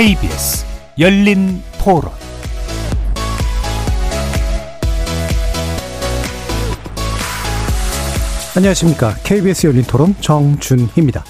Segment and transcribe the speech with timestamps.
[0.00, 0.64] KBS
[0.98, 2.10] 열린 토론
[8.56, 9.14] 안녕하십니까.
[9.22, 11.22] KBS 열린 토론 정준희입니다.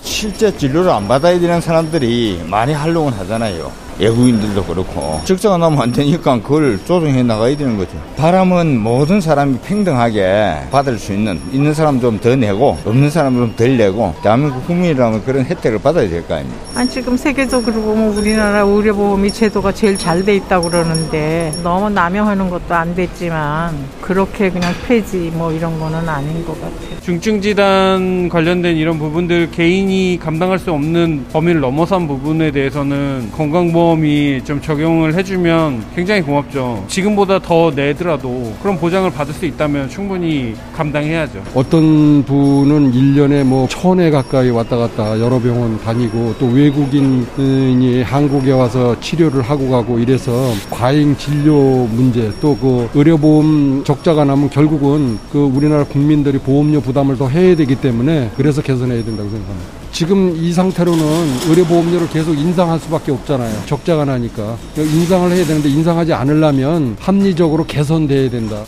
[0.00, 3.72] 실제 진료를 안 받아야 되는 사람들이 많이 활동을 하잖아요.
[3.98, 7.90] 외국인들도 그렇고 적자가 나면 안 되니까 그걸 조정해 나가야 되는 거죠.
[8.16, 13.54] 바람은 모든 사람이 평등하게 받을 수 있는 있는 사람 좀 더 내고 없는 사람 좀
[13.56, 16.60] 덜 내고 대한민국 국민이라면 그런 혜택을 받아야 될 거 아닙니까?
[16.74, 22.74] 아니 지금 세계적으로 보면 우리나라 의료보험이 제도가 제일 잘 돼 있다고 그러는데 너무 남용하는 것도
[22.74, 27.00] 안 됐지만 그렇게 그냥 폐지 뭐 이런 거는 아닌 것 같아요.
[27.02, 34.42] 중증 질환 관련된 이런 부분들 개인이 감당할 수 없는 범위를 넘어선 부분에 대해서는 건강보험 보험이
[34.44, 36.84] 좀 적용을 해주면 굉장히 고맙죠.
[36.88, 41.42] 지금보다 더 내더라도 그런 보장을 받을 수 있다면 충분히 감당해야죠.
[41.54, 48.98] 어떤 분은 1년에 뭐 천회 가까이 왔다 갔다 여러 병원 다니고 또 외국인이 한국에 와서
[49.00, 50.32] 치료를 하고 가고 이래서
[50.70, 57.28] 과잉 진료 문제 또 그 의료보험 적자가 나면 결국은 그 우리나라 국민들이 보험료 부담을 더
[57.28, 59.85] 해야 되기 때문에 그래서 개선해야 된다고 생각합니다.
[59.96, 61.02] 지금 이 상태로는
[61.48, 63.64] 의료보험료를 계속 인상할 수밖에 없잖아요.
[63.64, 64.58] 적자가 나니까.
[64.76, 68.62] 인상을 해야 되는데 인상하지 않으려면 합리적으로 개선돼야 된다.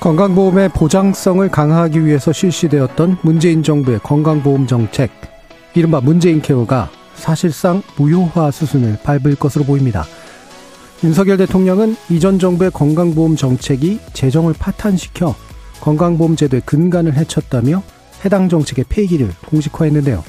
[0.00, 5.12] 건강보험의 보장성을 강화하기 위해서 실시되었던 문재인 정부의 건강보험 정책,
[5.76, 10.04] 이른바 문재인 케어가 사실상 무효화 수순을 밟을 것으로 보입니다.
[11.04, 15.36] 윤석열 대통령은 이전 정부의 건강보험 정책이 재정을 파탄시켜
[15.86, 17.82] 건강보험제도의 근간을 해쳤다며
[18.24, 20.24] 해당 정책의 폐기를 공식화했는데요.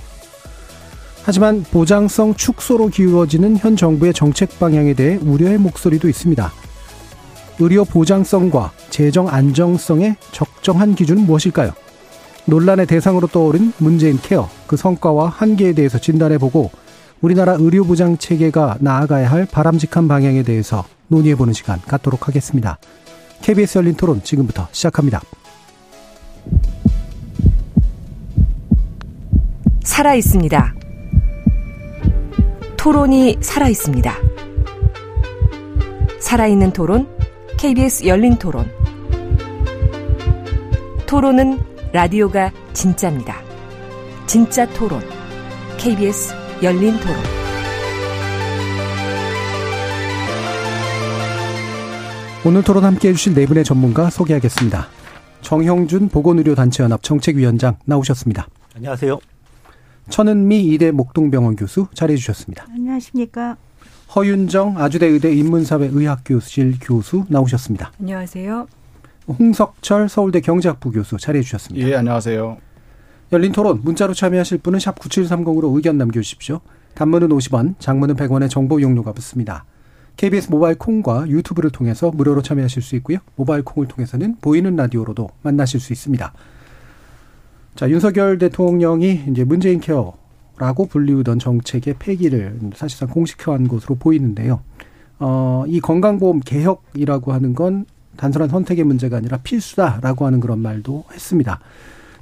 [1.24, 6.54] 하지만 보장성 축소로 기울어지는 현 정부의 정책 방향에 대해 우려의 목소리도 있습니다.
[7.60, 11.74] 의료 보장성과 재정 안정성의 적정한 기준은 무엇일까요?
[12.46, 16.72] 논란의 대상으로 떠오른 문재인 케어, 그 성과와 한계에 대해서 진단해보고
[17.20, 22.78] 우리나라 의료보장 체계가 나아가야 할 바람직한 방향에 대해서 논의해보는 시간 갖도록 하겠습니다.
[23.42, 25.22] KBS 열린 토론 지금부터 시작합니다.
[29.88, 30.76] 살아 있습니다.
[32.76, 34.14] 토론이 살아 있습니다.
[36.20, 37.08] 살아있는 토론,
[37.58, 38.70] KBS 열린 토론.
[41.08, 41.60] 토론은
[41.94, 43.38] 라디오가 진짜입니다.
[44.28, 45.02] 진짜 토론,
[45.78, 47.16] KBS 열린 토론.
[52.46, 54.90] 오늘 토론 함께 해주실 네 분의 전문가 소개하겠습니다.
[55.42, 58.48] 정형준 보건의료단체연합 정책위원장 나오셨습니다.
[58.76, 59.18] 안녕하세요.
[60.10, 62.66] 천은미 이대 목동병원 교수 자리해 주셨습니다.
[62.70, 63.58] 안녕하십니까.
[64.16, 67.92] 허윤정 아주대 의대 인문사회의학교실 교수 나오셨습니다.
[68.00, 68.68] 안녕하세요.
[69.28, 71.88] 홍석철 서울대 경제학부 교수 자리해 주셨습니다.
[71.88, 72.58] 예, 안녕하세요.
[73.34, 76.62] 열린 토론 문자로 참여하실 분은 샵 9730으로 의견 남겨 주십시오.
[76.94, 79.66] 단문은 50원, 장문은 100원의 정보 용료가 붙습니다.
[80.16, 83.20] KBS 모바일 콩과 유튜브를 통해서 무료로 참여하실 수 있고요.
[83.36, 86.34] 모바일 콩을 통해서는 보이는 라디오로도 만나실 수 있습니다.
[87.78, 94.62] 자, 윤석열 대통령이 이제 문재인 케어라고 불리우던 정책의 폐기를 사실상 공식화한 것으로 보이는데요.
[95.20, 97.86] 어, 이 건강보험 개혁이라고 하는 건
[98.16, 101.60] 단순한 선택의 문제가 아니라 필수다라고 하는 그런 말도 했습니다.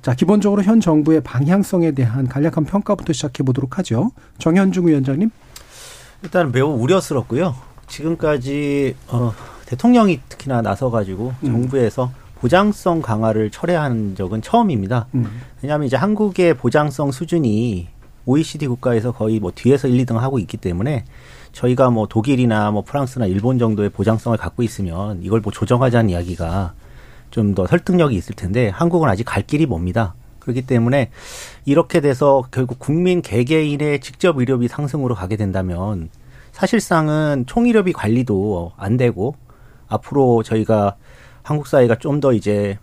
[0.01, 4.11] 자, 기본적으로 현 정부의 방향성에 대한 간략한 평가부터 시작해 보도록 하죠.
[4.39, 5.29] 정현중 위원장님.
[6.23, 7.55] 일단 매우 우려스럽고요.
[7.87, 9.31] 지금까지 어,
[9.67, 11.47] 대통령이 특히나 나서 가지고 음.
[11.47, 15.07] 정부에서 보장성 강화를 철회한 적은 처음입니다.
[15.15, 15.41] 음.
[15.61, 17.87] 왜냐하면 이제 한국의 보장성 수준이
[18.25, 21.05] OECD 국가에서 거의 뭐 뒤에서 1, 2등 하고 있기 때문에
[21.51, 26.73] 저희가 뭐 독일이나 뭐 프랑스나 일본 정도의 보장성을 갖고 있으면 이걸 뭐 조정하자는 이야기가
[27.31, 30.15] 좀 더 설득력이 있을 텐데 한국은 아직 갈 길이 멉니다.
[30.39, 31.09] 그렇기 때문에
[31.65, 36.09] 이렇게 돼서 결국 국민 개개인의 직접 의료비 상승으로 가게 된다면
[36.51, 39.35] 사실상은 총의료비 관리도 안 되고
[39.87, 40.95] 앞으로 저희가
[41.45, 42.77] 한국 사회가 좀 더 이제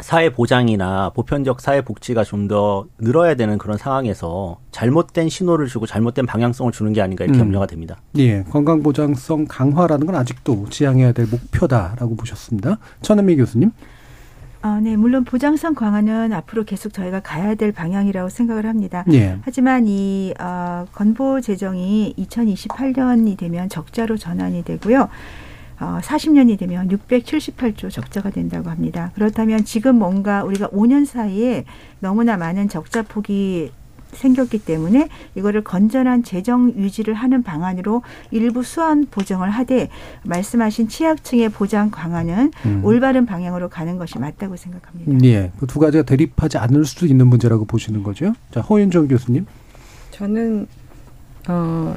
[0.00, 6.26] 사회 보장이나 보편적 사회 복지가 좀 더 늘어야 되는 그런 상황에서 잘못된 신호를 주고 잘못된
[6.26, 7.46] 방향성을 주는 게 아닌가 이렇게 음.
[7.46, 7.96] 염려가 됩니다.
[8.18, 12.78] 예, 건강 보장성 강화라는 건 아직도 지향해야 될 목표다라고 보셨습니다.
[13.02, 13.72] 천은미 교수님.
[14.62, 19.04] 아, 네, 물론 보장성 강화는 앞으로 계속 저희가 가야 될 방향이라고 생각을 합니다.
[19.12, 19.38] 예.
[19.42, 25.08] 하지만 이 어, 건보 재정이 2028년이 되면 적자로 전환이 되고요.
[25.80, 29.10] 어, 40년이 되면 678조 적자가 된다고 합니다.
[29.14, 31.64] 그렇다면 지금 뭔가 우리가 5년 사이에
[32.00, 33.70] 너무나 많은 적자 폭이
[34.12, 39.90] 생겼기 때문에 이거를 건전한 재정 유지를 하는 방안으로 일부 수완 보정을 하되
[40.24, 42.80] 말씀하신 취약층의 보장 강화는 음.
[42.82, 45.26] 올바른 방향으로 가는 것이 맞다고 생각합니다.
[45.26, 45.52] 예.
[45.58, 48.32] 그 두 가지가 대립하지 않을 수도 있는 문제라고 보시는 거죠.
[48.52, 49.44] 자, 허윤정 교수님.
[50.12, 50.66] 저는
[51.48, 51.94] 어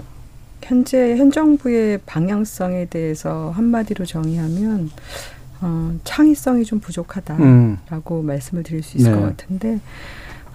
[0.61, 4.89] 현재 현 정부의 방향성에 대해서 한마디로 정의하면
[5.61, 8.25] 어, 창의성이 좀 부족하다라고 음.
[8.25, 9.17] 말씀을 드릴 수 있을 네.
[9.17, 9.79] 것 같은데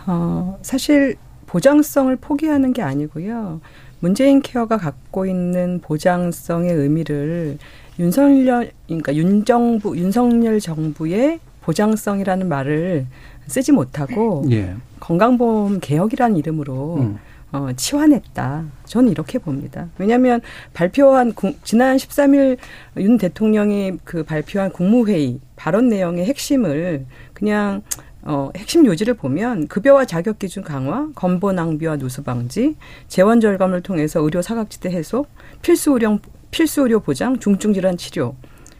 [0.07, 1.17] 어, 사실
[1.47, 3.61] 보장성을 포기하는 게 아니고요.
[4.01, 7.59] 문재인 케어가 갖고 있는 보장성의 의미를
[7.99, 13.07] 윤석열 그러니까 윤정부 윤석열 정부의 보장성이라는 말을
[13.47, 14.75] 쓰지 못하고 예.
[15.01, 17.19] 건강보험 개혁이라는 이름으로 음.
[17.55, 18.65] 어, 치환했다.
[18.85, 19.87] 저는 이렇게 봅니다.
[19.99, 20.41] 왜냐하면
[20.73, 22.59] 발표한 지난 13일
[22.97, 27.83] 윤 대통령이 그 발표한 국무회의 발언 내용의 핵심을 그냥
[28.23, 32.75] 어, 핵심 요지를 보면 급여와 자격 기준 강화, 건보 낭비와 누수 방지,
[33.07, 35.27] 재원 절감을 통해서 의료 사각지대 해소,
[35.63, 36.19] 필수 의료
[36.51, 38.35] 필수 의료 보장, 중증 질환 치료,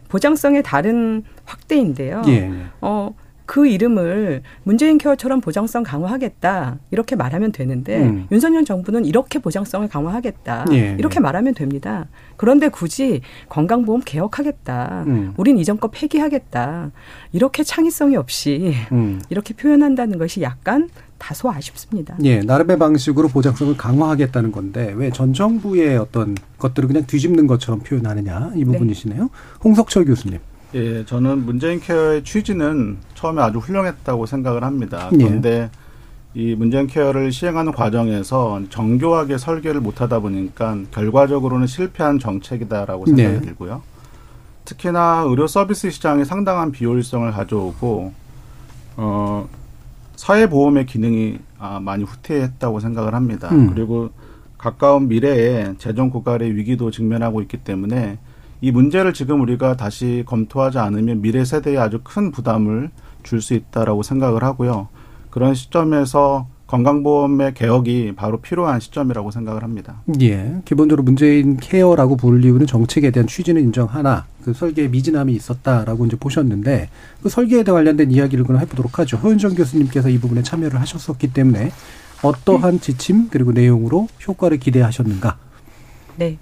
[0.09, 2.23] 보장성의 다른 확대인데요.
[2.27, 2.51] 예.
[2.81, 8.27] 어, 그 이름을 문재인 케어처럼 보장성 강화하겠다 이렇게 말하면 되는데 음.
[8.31, 10.95] 윤석열 정부는 이렇게 보장성을 강화하겠다 예.
[10.97, 12.07] 이렇게 말하면 됩니다.
[12.37, 15.03] 그런데 굳이 건강보험 개혁하겠다.
[15.07, 15.33] 음.
[15.37, 16.91] 우린 이전 거 폐기하겠다.
[17.31, 19.21] 이렇게 창의성이 없이 음.
[19.29, 22.17] 이렇게 표현한다는 것이 약간 다소 아쉽습니다.
[22.23, 28.51] 예, 나름의 방식으로 보장성을 강화하겠다는 건데 왜 전 정부의 어떤 것들을 그냥 뒤집는 것처럼 표현하느냐
[28.55, 28.65] 이 네.
[28.65, 29.21] 부분이시네요.
[29.23, 29.29] 네.
[29.63, 30.39] 홍석철 교수님.
[30.75, 35.09] 예, 저는 문재인 케어의 취지는 처음에 아주 훌륭했다고 생각을 합니다.
[35.13, 35.17] 예.
[35.17, 35.69] 그런데
[36.35, 36.41] 예.
[36.41, 43.41] 이 문재인 케어를 시행하는 과정에서 정교하게 설계를 못하다 보니까 결과적으로는 실패한 정책이다라고 생각이 네.
[43.41, 43.81] 들고요.
[44.65, 48.11] 특히나 의료 서비스 시장에 상당한 비효율성을 가져오고
[48.97, 49.47] 어
[50.17, 53.47] 사회보험의 기능이 아, 많이 후퇴했다고 생각을 합니다.
[53.53, 53.73] 음.
[53.73, 54.09] 그리고
[54.57, 58.17] 가까운 미래에 재정 고갈의 위기도 직면하고 있기 때문에
[58.61, 62.89] 이 문제를 지금 우리가 다시 검토하지 않으면 미래 세대에 아주 큰 부담을
[63.23, 64.87] 줄 수 있다라고 생각을 하고요.
[65.29, 70.01] 그런 시점에서 건강보험의 개혁이 바로 필요한 시점이라고 생각을 합니다.
[70.21, 70.61] 예.
[70.65, 76.89] 기본적으로 문재인 케어라고 불리우는 정책에 대한 취지는 인정하나 그 설계에 미진함이 있었다라고 이제 보셨는데
[77.21, 79.17] 그 설계에 관련된 이야기를 그럼 해보도록 하죠.
[79.17, 81.71] 허윤정 교수님께서 이 부분에 참여를 하셨었기 때문에
[82.23, 85.37] 어떠한 지침 그리고 내용으로 효과를 기대하셨는가?
[86.17, 86.37] 네.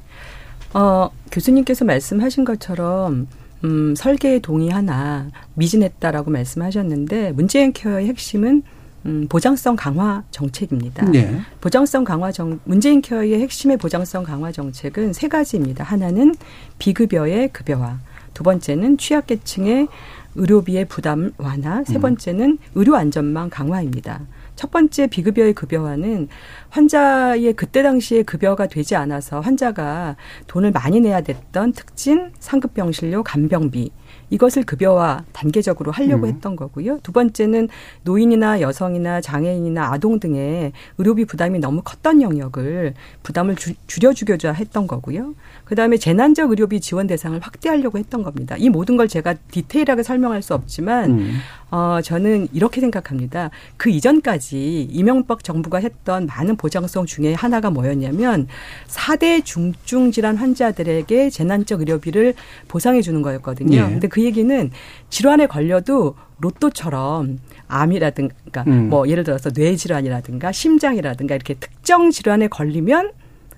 [0.73, 3.27] 어, 교수님께서 말씀하신 것처럼
[3.63, 8.63] 음, 설계에 동의하나 미진했다라고 말씀하셨는데 문재인 케어의 핵심은
[9.05, 11.05] 음, 보장성 강화 정책입니다.
[11.11, 11.41] 네.
[11.59, 15.83] 보장성 강화 정 문재인 케어의 핵심의 보장성 강화 정책은 세 가지입니다.
[15.83, 16.33] 하나는
[16.79, 17.99] 비급여의 급여화,
[18.33, 19.87] 두 번째는 취약계층의
[20.35, 22.01] 의료비의 부담 완화, 세 음.
[22.01, 24.21] 번째는 의료 안전망 강화입니다.
[24.63, 26.29] 첫 번째 비급여의 급여화는
[26.69, 30.15] 환자의 그때 당시에 급여가 되지 않아서 환자가
[30.47, 33.91] 돈을 많이 내야 됐던 특진 상급병실료 간병비
[34.29, 36.29] 이것을 급여화 단계적으로 하려고 음.
[36.29, 36.99] 했던 거고요.
[37.03, 37.67] 두 번째는
[38.03, 45.35] 노인이나 여성이나 장애인이나 아동 등의 의료비 부담이 너무 컸던 영역을 부담을 주, 줄여주고자 했던 거고요.
[45.65, 48.55] 그다음에 재난적 의료비 지원 대상을 확대하려고 했던 겁니다.
[48.57, 51.39] 이 모든 걸 제가 디테일하게 설명할 수 없지만 음.
[51.71, 53.49] 어, 저는 이렇게 생각합니다.
[53.77, 58.47] 그 이전까지 이명박 정부가 했던 많은 보장성 중에 하나가 뭐였냐면
[58.87, 62.35] 4대 중증 질환 환자들에게 재난적 의료비를
[62.67, 63.77] 보상해 주는 거였거든요.
[63.77, 63.81] 예.
[63.81, 64.71] 근데 그 얘기는
[65.09, 68.89] 질환에 걸려도 로또처럼 암이라든가 음.
[68.89, 73.11] 뭐 예를 들어서 뇌 질환이라든가 심장이라든가 이렇게 특정 질환에 걸리면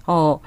[0.08, 0.40] 어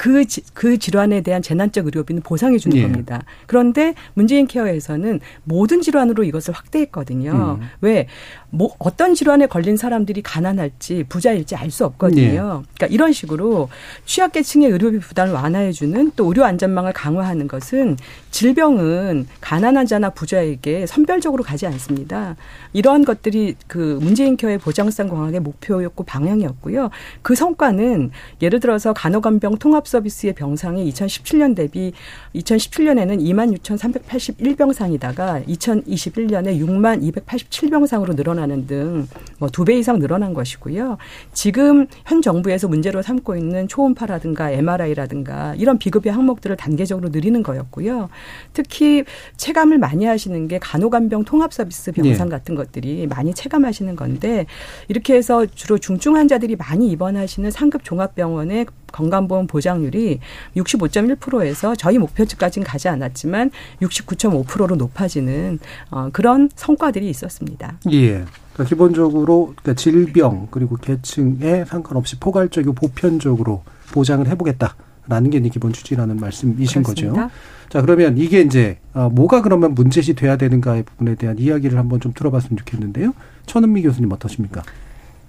[0.00, 2.82] 그, 그 질환에 대한 재난적 의료비는 보상해 주는 예.
[2.82, 3.22] 겁니다.
[3.46, 7.58] 그런데 문재인 케어에서는 모든 질환으로 이것을 확대했거든요.
[7.60, 7.68] 음.
[7.82, 8.06] 왜?
[8.50, 12.24] 뭐 어떤 질환에 걸린 사람들이 가난할지 부자일지 알 수 없거든요.
[12.24, 12.66] 예.
[12.74, 13.68] 그러니까 이런 식으로
[14.04, 17.96] 취약계층의 의료비 부담을 완화해주는 또 의료 안전망을 강화하는 것은
[18.32, 22.34] 질병은 가난한 자나 부자에게 선별적으로 가지 않습니다.
[22.72, 26.90] 이러한 것들이 그 문재인 케어의 보장성 강화의 목표였고 방향이었고요.
[27.22, 28.10] 그 성과는
[28.42, 31.92] 예를 들어서 간호간병 통합 서비스의 병상이 2017년 대비
[32.34, 39.06] 2017년에는 2만 6,381병상이다가 2021년에 6만 287병상으로 늘어 나는 등
[39.38, 40.98] 뭐 두 배 이상 늘어난 것이고요.
[41.32, 48.08] 지금 현 정부에서 문제로 삼고 있는 초음파라든가 MRI라든가 이런 비급여 항목들을 단계적으로 늘리는 거였고요.
[48.52, 49.04] 특히
[49.36, 52.36] 체감을 많이 하시는 게 간호간병 통합 서비스 병상 네.
[52.36, 54.46] 같은 것들이 많이 체감하시는 건데
[54.88, 60.20] 이렇게 해서 주로 중증 환자들이 많이 입원하시는 상급 종합병원의 건강보험 보장률이
[60.56, 63.50] 65.1%에서 저희 목표치까지는 가지 않았지만
[63.82, 65.58] 69.5%로 높아지는
[65.90, 67.78] 어, 그런 성과들이 있었습니다.
[67.92, 68.24] 예.
[68.52, 74.74] 그러니까 기본적으로 그러니까 질병 그리고 계층에 상관없이 포괄적이고 보편적으로 보장을 해보겠다
[75.08, 77.22] 라는 게 이제 기본 취지라는 말씀이신 그렇습니다.
[77.22, 77.34] 거죠.
[77.68, 82.12] 자 그러면 이게 이제 어, 뭐가 그러면 문제시 돼야 되는가의 부분에 대한 이야기를 한번 좀
[82.14, 83.12] 들어봤으면 좋겠는데요.
[83.46, 84.62] 천은미 교수님 어떠십니까?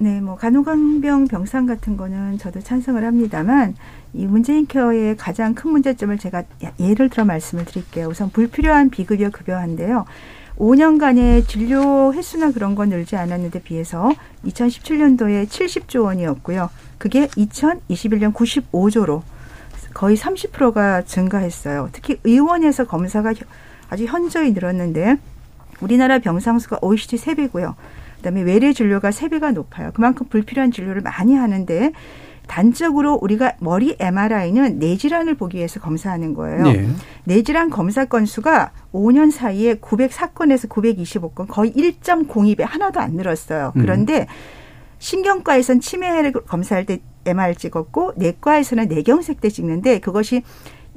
[0.01, 3.75] 네, 뭐 간호관병 병상 같은 거는 저도 찬성을 합니다만
[4.15, 6.41] 이 문재인 케어의 가장 큰 문제점을 제가
[6.79, 8.07] 예를 들어 말씀을 드릴게요.
[8.07, 10.05] 우선 불필요한 비급여 급여한데요.
[10.57, 14.11] 5년간의 진료 횟수나 그런 건 늘지 않았는데 비해서
[14.43, 16.71] 2017년도에 70조 원이었고요.
[16.97, 19.21] 그게 2021년 95조로
[19.93, 21.89] 거의 30%가 증가했어요.
[21.91, 23.35] 특히 의원에서 검사가
[23.91, 25.17] 아주 현저히 늘었는데
[25.79, 27.75] 우리나라 병상수가 OECD 3배고요.
[28.21, 29.91] 그다음에 외래 진료가 3배가 높아요.
[29.93, 31.91] 그만큼 불필요한 진료를 많이 하는데
[32.47, 36.63] 단적으로 우리가 머리 MRI는 뇌질환을 보기 위해서 검사하는 거예요.
[36.63, 36.87] 네.
[37.23, 43.73] 뇌질환 검사 건수가 5년 사이에 904건에서 925건 거의 1.02배 하나도 안 늘었어요.
[43.75, 43.81] 음.
[43.81, 44.27] 그런데
[44.99, 50.43] 신경과에선 치매를 검사할 때 MR 찍었고 내과에서는 뇌경색 때 찍는데 그것이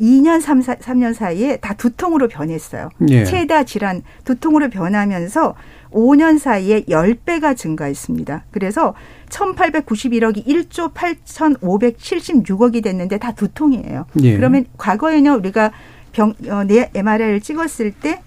[0.00, 2.88] 2년 3, 4, 3년 사이에 다 두통으로 변했어요.
[3.10, 3.24] 예.
[3.24, 5.54] 체다 질환 두통으로 변하면서
[5.94, 8.44] 5년 사이에 10배가 증가했습니다.
[8.50, 8.94] 그래서
[9.30, 14.06] 1891억이 1조 8,576억이 됐는데 다 두통이에요.
[14.22, 14.36] 예.
[14.36, 15.72] 그러면 과거에는 우리가
[16.12, 18.20] 병, 어, 내 MRI를 찍었을 때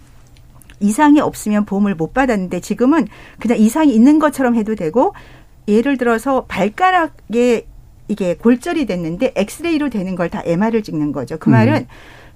[0.80, 3.08] 이상이 없으면 보험을 못 받았는데 지금은
[3.40, 5.14] 그냥 이상이 있는 것처럼 해도 되고
[5.68, 7.68] 예를 들어서 발가락에
[8.10, 11.38] 이게 골절이 됐는데 엑스레이로 되는 걸 다 MR을 찍는 거죠.
[11.38, 11.86] 그 말은 음.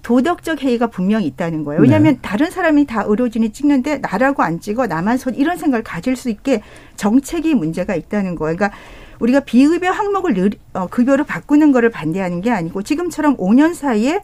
[0.03, 1.81] 도덕적 해이가 분명히 있다는 거예요.
[1.81, 2.19] 왜냐하면 네.
[2.21, 6.61] 다른 사람이 다 의료진이 찍는데 나라고 안 찍어 나만 손 이런 생각을 가질 수 있게
[6.95, 8.55] 정책이 문제가 있다는 거예요.
[8.55, 8.77] 그러니까
[9.19, 14.21] 우리가 비급여 항목을 늘, 어, 급여로 바꾸는 거를 반대하는 게 아니고 지금처럼 5년 사이에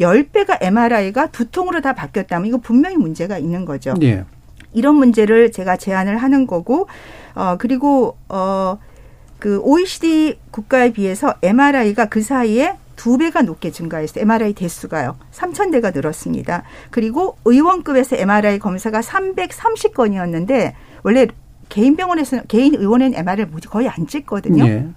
[0.00, 3.94] 10배가 MRI가 두통으로 다 바뀌었다면 이거 분명히 문제가 있는 거죠.
[3.94, 4.24] 네.
[4.72, 6.86] 이런 문제를 제가 제안을 하는 거고
[7.34, 14.22] 어 그리고 어그 OECD 국가에 비해서 MRI가 그 사이에 두 배가 높게 증가했어요.
[14.22, 15.16] MRI 대수가요.
[15.32, 16.64] 3천 대가 늘었습니다.
[16.90, 20.72] 그리고 의원급에서 MRI 검사가 330건이었는데
[21.04, 21.28] 원래
[21.68, 24.64] 개인 병원에서는 개인 의원은 MRI를 거의 안 찍거든요.
[24.64, 24.88] 네.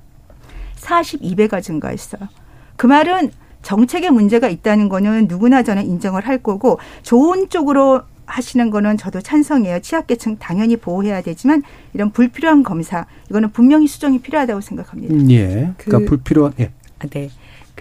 [0.77, 2.27] 42배가 증가했어요.
[2.75, 3.31] 그 말은
[3.61, 9.79] 정책에 문제가 있다는 거는 누구나 저는 인정을 할 거고 좋은 쪽으로 하시는 거는 저도 찬성해요.
[9.81, 11.61] 취약계층 당연히 보호해야 되지만
[11.93, 15.29] 이런 불필요한 검사 이거는 분명히 수정이 필요하다고 생각합니다.
[15.29, 15.73] 예.
[15.77, 16.71] 그러니까 그, 불필요한 예.
[16.97, 17.29] 아, 네.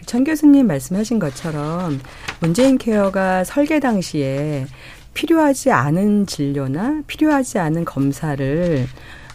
[0.00, 2.00] 그천 교수님 말씀하신 것처럼
[2.40, 4.66] 문재인 케어가 설계 당시에
[5.14, 8.86] 필요하지 않은 진료나 필요하지 않은 검사를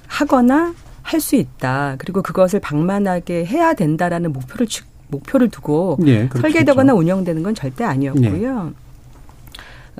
[0.08, 1.96] 하거나 할 수 있다.
[2.00, 4.66] 그리고 그것을 방만하게 해야 된다라는 목표를
[5.10, 8.74] 목표를 두고 예, 설계되거나 운영되는 건 절대 아니었고요.
[8.76, 8.85] 예.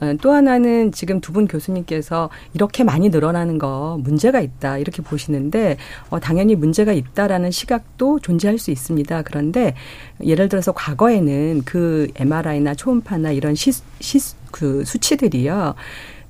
[0.02, 5.78] 어, 또 하나는 지금 두 분 교수님께서 이렇게 많이 늘어나는 거 문제가 있다 이렇게 보시는데
[6.10, 9.22] 어, 당연히 문제가 있다라는 시각도 존재할 수 있습니다.
[9.24, 9.76] 그런데
[10.24, 14.20] 예를 들어서 과거에는 그 MRI나 초음파나 이런 시, 시,
[14.52, 15.76] 그 수치들이요.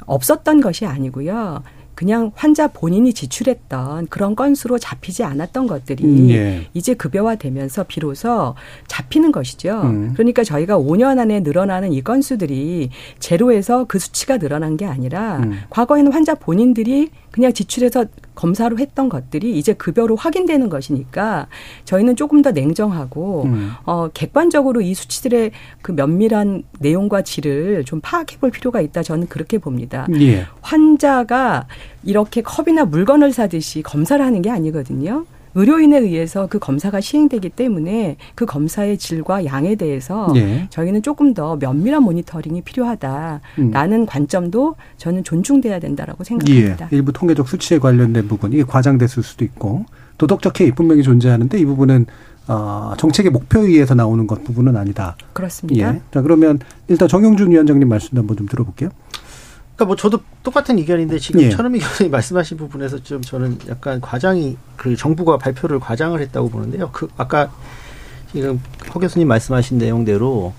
[0.07, 1.63] 없었던 것이 아니고요.
[1.95, 6.67] 그냥 환자 본인이 지출했던 그런 건수로 잡히지 않았던 것들이 음, 예.
[6.73, 8.55] 이제 급여화되면서 비로소
[8.87, 9.81] 잡히는 것이죠.
[9.83, 10.11] 음.
[10.13, 15.59] 그러니까 저희가 5년 안에 늘어나는 이 건수들이 제로에서 그 수치가 늘어난 게 아니라 음.
[15.69, 21.47] 과거에는 환자 본인들이 그냥 지출해서 검사로 했던 것들이 이제 급여로 확인되는 것이니까
[21.83, 23.71] 저희는 조금 더 냉정하고 음.
[23.83, 25.51] 어 객관적으로 이 수치들의
[25.81, 30.07] 그 면밀한 내용과 질을 좀 파악해 볼 필요가 있다 저는 그렇게 봅니다.
[30.17, 30.45] 예.
[30.61, 31.67] 환자가
[32.05, 35.25] 이렇게 컵이나 물건을 사듯이 검사를 하는 게 아니거든요.
[35.55, 40.67] 의료인에 의해서 그 검사가 시행되기 때문에 그 검사의 질과 양에 대해서 예.
[40.69, 43.41] 저희는 조금 더 면밀한 모니터링이 필요하다라는
[43.99, 44.05] 음.
[44.05, 46.89] 관점도 저는 존중돼야 된다라고 생각합니다.
[46.91, 46.95] 예.
[46.95, 49.85] 일부 통계적 수치에 관련된 부분 이게 과장됐을 수도 있고
[50.17, 52.05] 도덕적 해이 분명히 존재하는데 이 부분은
[52.47, 55.15] 어, 정책의 목표에 의해서 나오는 것 부분은 아니다.
[55.33, 55.95] 그렇습니다.
[55.95, 56.01] 예.
[56.11, 58.89] 자 그러면 일단 정영준 위원장님 말씀도 한번 좀 들어볼게요.
[59.75, 61.49] 그러니까 뭐 저도 똑같은 의견인데 지금 예.
[61.49, 66.89] 천은미 교수님 말씀하신 부분에서 좀 저는 약간 과장이 그 정부가 발표를 과장을 했다고 보는데요.
[66.91, 67.51] 그 아까
[68.31, 68.61] 지금
[68.93, 70.53] 허 교수님 말씀하신 내용대로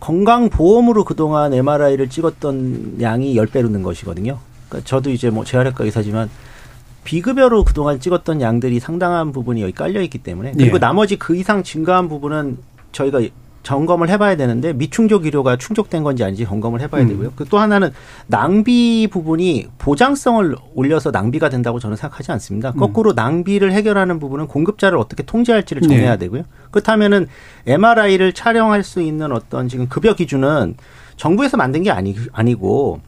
[0.00, 4.38] 건강보험으로 그동안 MRI를 찍었던 양이 열배로 는 것이거든요.
[4.68, 6.28] 그러니까 저도 이제 뭐 재활학과 의사지만
[7.04, 10.80] 비급여로 그동안 찍었던 양들이 상당한 부분이 여기 깔려 있기 때문에 그리고 예.
[10.80, 12.58] 나머지 그 이상 증가한 부분은
[12.92, 13.20] 저희가
[13.64, 17.08] 점검을 해봐야 되는데 미충족 의료가 충족된 건지 아닌지 점검을 해봐야 음.
[17.08, 17.32] 되고요.
[17.34, 17.90] 그또 하나는
[18.28, 22.70] 낭비 부분이 보장성을 올려서 낭비가 된다고 저는 생각하지 않습니다.
[22.70, 22.78] 음.
[22.78, 25.88] 거꾸로 낭비를 해결하는 부분은 공급자를 어떻게 통제할지를 네.
[25.88, 26.18] 정해야 네.
[26.18, 26.44] 되고요.
[26.70, 27.26] 그렇다면은
[27.66, 30.76] MRI를 촬영할 수 있는 어떤 지금 급여 기준은
[31.16, 33.00] 정부에서 만든 게 아니, 아니고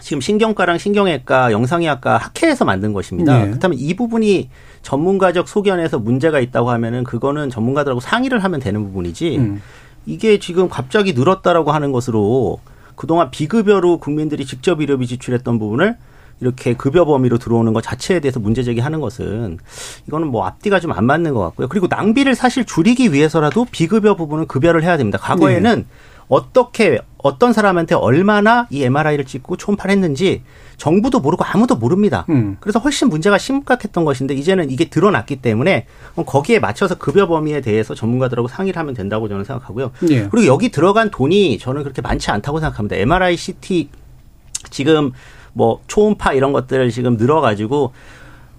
[0.00, 3.38] 지금 신경과랑 신경외과, 영상의학과 학회에서 만든 것입니다.
[3.38, 3.48] 네.
[3.48, 4.48] 그렇다면 이 부분이
[4.88, 9.62] 전문가적 소견에서 문제가 있다고 하면은 그거는 전문가들하고 상의를 하면 되는 부분이지 음.
[10.06, 12.58] 이게 지금 갑자기 늘었다라고 하는 것으로
[12.94, 15.96] 그동안 비급여로 국민들이 직접 의료비 지출했던 부분을
[16.40, 19.58] 이렇게 급여 범위로 들어오는 것 자체에 대해서 문제 제기하는 것은
[20.06, 21.68] 이거는 뭐 앞뒤가 좀 안 맞는 것 같고요.
[21.68, 25.18] 그리고 낭비를 사실 줄이기 위해서라도 비급여 부분은 급여를 해야 됩니다.
[25.18, 25.84] 과거에는 네.
[26.28, 30.42] 어떻게 어떤 사람한테 얼마나 이 MRI를 찍고 초음파를 했는지
[30.76, 32.24] 정부도 모르고 아무도 모릅니다.
[32.28, 32.56] 음.
[32.60, 35.86] 그래서 훨씬 문제가 심각했던 것인데 이제는 이게 드러났기 때문에
[36.24, 39.90] 거기에 맞춰서 급여 범위에 대해서 전문가들하고 상의를 하면 된다고 저는 생각하고요.
[40.10, 40.28] 예.
[40.28, 42.96] 그리고 여기 들어간 돈이 저는 그렇게 많지 않다고 생각합니다.
[42.96, 43.88] MRI, CT
[44.70, 45.12] 지금
[45.52, 47.92] 뭐 초음파 이런 것들 지금 늘어가지고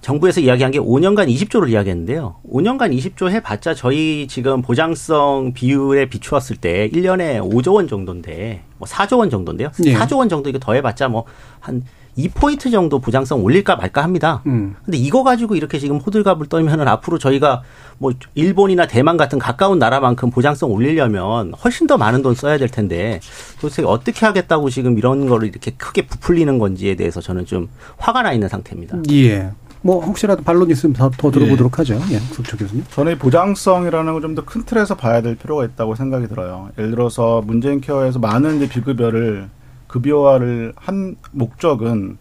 [0.01, 2.37] 정부에서 이야기한 게 5년간 20조를 이야기했는데요.
[2.51, 9.19] 5년간 20조 해봤자 저희 지금 보장성 비율에 비추었을 때 1년에 5조 원 정도인데 뭐 4조
[9.19, 9.71] 원 정도인데요.
[9.79, 9.93] 네.
[9.93, 11.25] 4조 원 정도 이거 더해봤자 뭐
[11.59, 11.83] 한
[12.17, 14.41] 2포인트 정도 보장성 올릴까 말까 합니다.
[14.47, 14.75] 음.
[14.83, 17.61] 근데 이거 가지고 이렇게 지금 호들갑을 떨면은 앞으로 저희가
[17.97, 23.21] 뭐 일본이나 대만 같은 가까운 나라만큼 보장성 올리려면 훨씬 더 많은 돈 써야 될 텐데
[23.61, 28.33] 도대체 어떻게 하겠다고 지금 이런 거를 이렇게 크게 부풀리는 건지에 대해서 저는 좀 화가 나
[28.33, 28.97] 있는 상태입니다.
[29.11, 29.51] 예.
[29.81, 31.77] 뭐 혹시라도 반론 있으면 더, 더 들어보도록 예.
[31.77, 32.01] 하죠.
[32.11, 32.83] 예, 석초 교수님.
[32.91, 36.69] 저는 보장성이라는 걸 좀 더 큰 틀에서 봐야 될 필요가 있다고 생각이 들어요.
[36.77, 39.47] 예를 들어서 문재인 케어에서 많은 이제 비급여를
[39.87, 42.17] 급여화를 한 목적은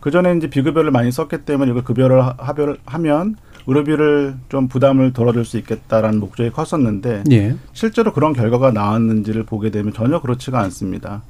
[0.00, 5.44] 그 전에 이제 비급여를 많이 썼기 때문에 이걸 급여를 합의를 하면 의료비를 좀 부담을 덜어줄
[5.44, 7.54] 수 있겠다라는 목적이 컸었는데 예.
[7.74, 11.22] 실제로 그런 결과가 나왔는지를 보게 되면 전혀 그렇지가 않습니다.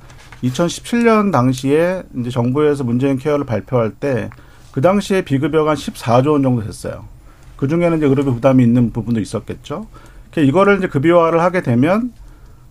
[0.43, 4.31] 2017년 당시에 이제 정부에서 문재인 케어를 발표할 때
[4.73, 7.05] 그 당시에 비급여가 한 14조 원 정도 됐어요.
[7.57, 9.87] 그 중에는 이제 의료비 부담이 있는 부분도 있었겠죠.
[10.37, 12.13] 이거를 이제 급여화를 하게 되면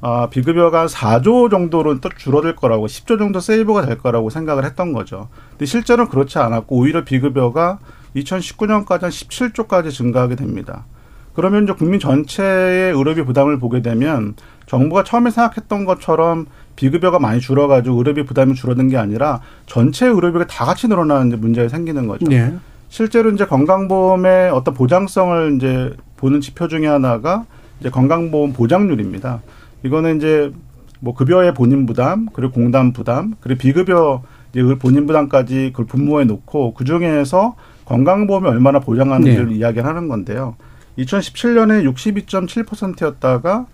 [0.01, 5.29] 아, 비급여가 4조 정도로 또 줄어들 거라고 10조 정도 세이브가 될 거라고 생각을 했던 거죠.
[5.51, 7.77] 근데 실제로는 그렇지 않았고 오히려 비급여가
[8.15, 10.86] 2019년까지 한 17조까지 증가하게 됩니다.
[11.33, 17.98] 그러면 이제 국민 전체의 의료비 부담을 보게 되면 정부가 처음에 생각했던 것처럼 비급여가 많이 줄어가지고
[17.98, 22.25] 의료비 부담이 줄어든 게 아니라 전체 의료비가 다 같이 늘어나는 문제가 생기는 거죠.
[22.27, 22.53] 네.
[22.89, 27.46] 실제로 이제 건강보험의 어떤 보장성을 이제 보는 지표 중에 하나가
[27.79, 29.41] 이제 건강보험 보장률입니다.
[29.83, 30.51] 이거는 이제
[31.00, 36.74] 뭐 급여의 본인 부담, 그리고 공단 부담, 그리고 비급여 이제 본인 부담까지 그걸 분모해 놓고
[36.74, 39.55] 그 중에서 건강보험이 얼마나 보장하는지를 네.
[39.55, 40.55] 이야기를 하는 건데요.
[40.98, 43.66] 2017년에 62.7%였다가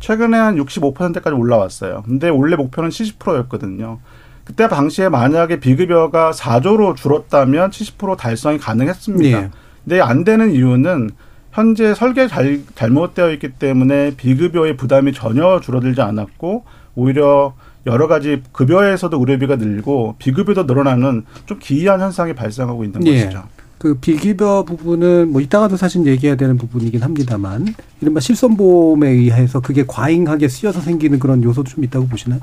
[0.00, 2.02] 최근에 한 65%까지 올라왔어요.
[2.04, 4.00] 근데 원래 목표는 70%였거든요.
[4.44, 9.40] 그때 당시에 만약에 비급여가 4조로 줄었다면 70% 달성이 가능했습니다.
[9.40, 9.50] 네.
[9.84, 11.10] 근데 안 되는 이유는
[11.52, 16.64] 현재 설계 잘, 잘못되어 있기 때문에 비급여의 부담이 전혀 줄어들지 않았고
[16.96, 17.54] 오히려
[17.86, 23.12] 여러 가지 급여에서도 의료비가 늘고 비급여도 늘어나는 좀 기이한 현상이 발생하고 있는 네.
[23.12, 23.44] 것이죠.
[23.84, 27.66] 그 비급여 부분은 뭐 이따가도 사실 얘기해야 되는 부분이긴 합니다만
[28.00, 32.40] 이른바 실손보험에 의해서 그게 과잉하게 쓰여서 생기는 그런 요소도 좀 있다고 보시나요?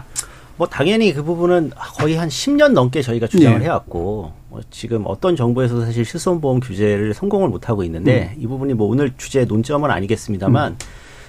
[0.57, 3.65] 뭐 당연히 그 부분은 거의 한 10년 넘게 저희가 주장을 네.
[3.65, 8.43] 해왔고 뭐 지금 어떤 정부에서도 사실 실손보험 규제를 성공을 못 하고 있는데 음.
[8.43, 10.77] 이 부분이 뭐 오늘 주제 논점은 아니겠습니다만 음.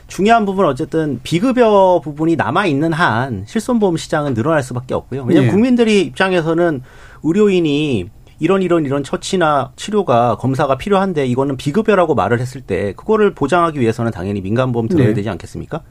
[0.08, 5.22] 중요한 부분은 어쨌든 비급여 부분이 남아 있는 한 실손보험 시장은 늘어날 수밖에 없고요.
[5.22, 5.50] 왜냐하면 네.
[5.50, 6.82] 국민들이 입장에서는
[7.22, 8.10] 의료인이
[8.42, 14.10] 이런 이런 이런 처치나 치료가 검사가 필요한데 이거는 비급여라고 말을 했을 때 그거를 보장하기 위해서는
[14.10, 15.14] 당연히 민간보험 들어야 네.
[15.14, 15.82] 되지 않겠습니까?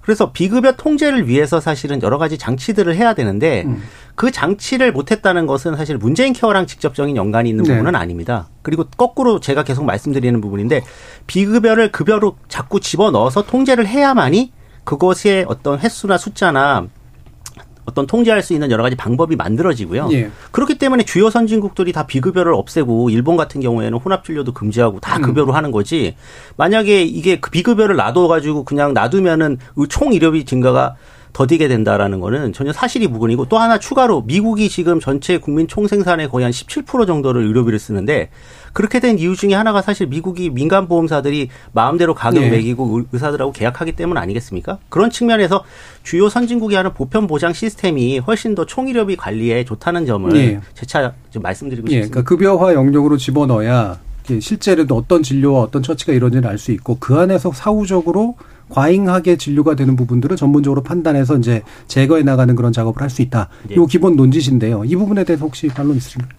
[0.00, 3.82] 그래서 비급여 통제를 위해서 사실은 여러 가지 장치들을 해야 되는데 음.
[4.14, 7.72] 그 장치를 못했다는 것은 사실 문재인 케어랑 직접적인 연관이 있는 네.
[7.72, 8.48] 부분은 아닙니다.
[8.62, 10.82] 그리고 거꾸로 제가 계속 말씀드리는 부분인데
[11.26, 14.50] 비급여를 급여로 자꾸 집어 넣어서 통제를 해야만이
[14.84, 16.86] 그것의 어떤 횟수나 숫자나
[17.88, 20.10] 어떤 통제할 수 있는 여러 가지 방법이 만들어지고요.
[20.12, 20.30] 예.
[20.50, 25.22] 그렇기 때문에 주요 선진국들이 다 비급여를 없애고 일본 같은 경우에는 혼합 진료도 금지하고 다 음.
[25.22, 25.54] 급여로 음.
[25.54, 26.14] 하는 거지.
[26.58, 30.96] 만약에 이게 그 비급여를 놔둬 가지고 그냥 놔두면은 총 의료비 증가가
[31.32, 36.44] 더디게 된다라는 거는 전혀 사실이 무근이고 또 하나 추가로 미국이 지금 전체 국민 총생산의 거의
[36.44, 38.30] 한 17% 정도를 의료비를 쓰는데
[38.78, 42.50] 그렇게 된 이유 중에 하나가 사실 미국이 민간 보험사들이 마음대로 가격 네.
[42.50, 44.78] 매기고 의사들하고 계약하기 때문 아니겠습니까?
[44.88, 45.64] 그런 측면에서
[46.04, 50.60] 주요 선진국이 하는 보편 보장 시스템이 훨씬 더 총의료비 관리에 좋다는 점을 네.
[50.74, 51.94] 재차 좀 말씀드리고 네.
[51.94, 52.22] 싶습니다.
[52.22, 53.98] 그러니까 급여화 영역으로 집어넣어야
[54.40, 58.36] 실제로 어떤 진료와 어떤 처치가 이루어지는지 알 수 있고 그 안에서 사후적으로
[58.68, 63.48] 과잉하게 진료가 되는 부분들을 전문적으로 판단해서 이제 제거해 나가는 그런 작업을 할 수 있다.
[63.68, 63.74] 네.
[63.74, 64.84] 요 기본 논지신데요.
[64.84, 66.32] 이 부분에 대해서 혹시 반론 있으십니까?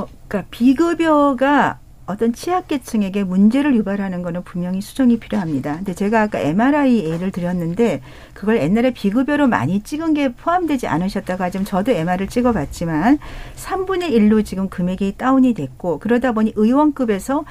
[0.00, 5.76] 어, 그러니까 비급여가 어떤 취약계층에게 문제를 유발하는 것은 분명히 수정이 필요합니다.
[5.76, 8.00] 근데 제가 아까 MRI 예를 드렸는데
[8.34, 13.18] 그걸 옛날에 비급여로 많이 찍은 게 포함되지 않으셨다고 하지만 저도 MR을 찍어봤지만
[13.54, 17.44] 3분의 1로 지금 금액이 다운이 됐고 그러다 보니 의원급에서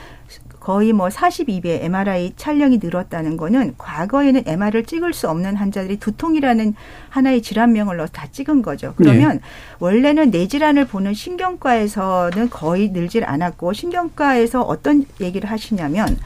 [0.59, 6.75] 거의 뭐 42배 MRI 촬영이 늘었다는 거는 과거에는 MR을 찍을 수 없는 환자들이 두통이라는
[7.09, 8.93] 하나의 질환명을 넣어서 다 찍은 거죠.
[8.95, 9.41] 그러면 네.
[9.79, 16.17] 원래는 뇌질환을 보는 신경과에서는 거의 늘질 않았고 신경과에서 어떤 얘기를 하시냐면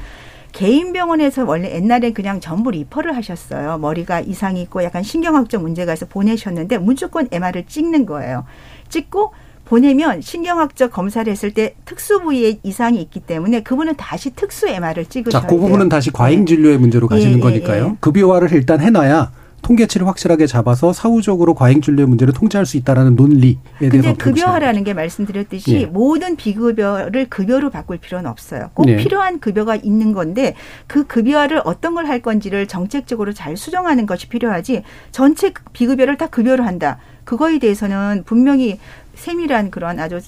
[0.51, 3.79] 개인 병원에서 원래 옛날엔 그냥 전부 리퍼를 하셨어요.
[3.79, 8.45] 머리가 이상이 있고 약간 신경학적 문제가 있어 보내셨는데 무조건 MR을 찍는 거예요.
[8.89, 9.33] 찍고
[9.65, 15.41] 보내면 신경학적 검사를 했을 때 특수 부위에 이상이 있기 때문에 그분은 다시 특수 MR을 찍으셔야
[15.41, 16.45] 자, 그 부분은 다시 과잉 네.
[16.45, 17.85] 진료의 문제로 가시는 예, 예, 거니까요.
[17.93, 17.97] 예.
[17.99, 19.31] 급여화를 일단 해놔야
[19.63, 24.93] 통계치를 확실하게 잡아서 사후적으로 과잉 진료의 문제를 통제할 수 있다라는 논리에 대해서 근데 급여화라는 게
[24.93, 25.85] 말씀드렸듯이 예.
[25.85, 28.71] 모든 비급여를 급여로 바꿀 필요는 없어요.
[28.73, 28.97] 꼭 예.
[28.97, 34.83] 필요한 급여가 있는 건데 그 급여화를 어떤 걸 할 건지를 정책적으로 잘 수정하는 것이 필요하지
[35.11, 36.97] 전체 비급여를 다 급여로 한다.
[37.23, 38.77] 그거에 대해서는 분명히
[39.23, 40.19] 세밀한 그런 아주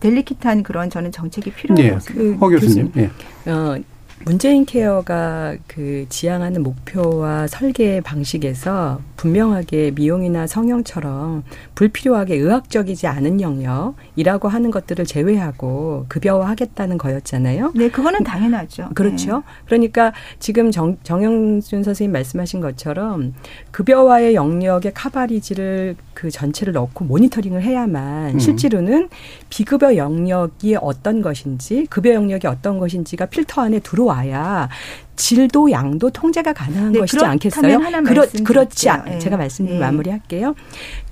[0.00, 2.00] 델리키트한 그런 저는 정책이 필요하다고 네.
[2.00, 2.38] 생각합니다.
[2.38, 2.92] 그, 허 교수님.
[2.94, 3.10] 네.
[3.46, 3.76] 어,
[4.24, 11.42] 문재인 케어가 그 지향하는 목표와 설계 방식에서 분명하게 미용이나 성형처럼
[11.74, 17.72] 불필요하게 의학적이지 않은 영역이라고 하는 것들을 제외하고 급여화하겠다는 거였잖아요.
[17.74, 18.90] 네, 그거는 당연하죠.
[18.94, 19.36] 그렇죠.
[19.36, 19.42] 네.
[19.66, 23.34] 그러니까 지금 정, 정영준 선생님 말씀하신 것처럼
[23.70, 28.38] 급여화의 영역의 카바리지를 그 전체를 넣고 모니터링을 해야만 음.
[28.38, 29.08] 실제로는
[29.48, 34.68] 비급여 영역이 어떤 것인지 급여 영역이 어떤 것인지가 필터 안에 들어와야
[35.16, 37.78] 질도 양도 통제가 가능한 네, 것이지 않겠어요?
[38.04, 39.18] 그렇, 그렇지 않, 네.
[39.18, 39.78] 제가 말씀 네.
[39.78, 40.54] 마무리할게요.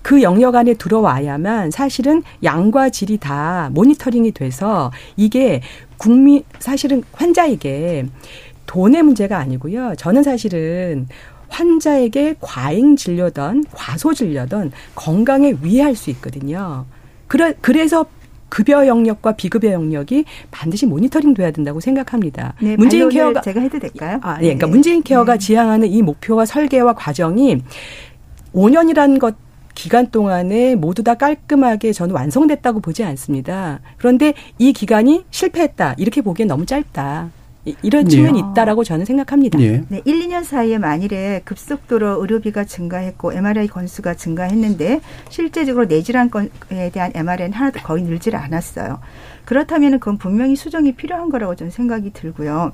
[0.03, 5.63] 그 영역 안에 들어와야만 사실은 양과 질이 다 모니터링이 돼서 이게
[5.97, 8.05] 국민 사실은 환자에게
[8.67, 9.95] 돈의 문제가 아니고요.
[9.97, 11.09] 저는 사실은
[11.49, 16.87] 환자에게 과잉 진료든 과소 진료든 건강에 위해할 수 있거든요.
[17.27, 18.07] 그래, 그래서
[18.49, 22.55] 급여 영역과 비급여 영역이 반드시 모니터링 돼야 된다고 생각합니다.
[22.61, 24.19] 네, 문재인 케어가 제가 해도 될까요?
[24.23, 24.47] 아, 예.
[24.47, 24.71] 그러니까 네.
[24.71, 25.39] 문재인 케어가 네.
[25.39, 27.63] 지향하는 이 목표와 설계와 과정이
[28.55, 29.37] 5년이라는 것
[29.75, 33.81] 기간 동안에 모두 다 깔끔하게 저는 완성됐다고 보지 않습니다.
[33.97, 35.95] 그런데 이 기간이 실패했다.
[35.99, 37.31] 이렇게 보기엔 너무 짧다.
[37.83, 38.11] 이런 네.
[38.11, 39.59] 측면이 있다라고 저는 생각합니다.
[39.59, 39.85] 네.
[39.89, 47.13] 네, 1, 2년 사이에 만일에 급속도로 의료비가 증가했고 MRI 건수가 증가했는데 실제적으로 내질환 건에 대한
[47.15, 49.01] MRI는 하나도 거의 늘질 않았어요.
[49.45, 52.73] 그렇다면 그건 분명히 수정이 필요한 거라고 저는 생각이 들고요.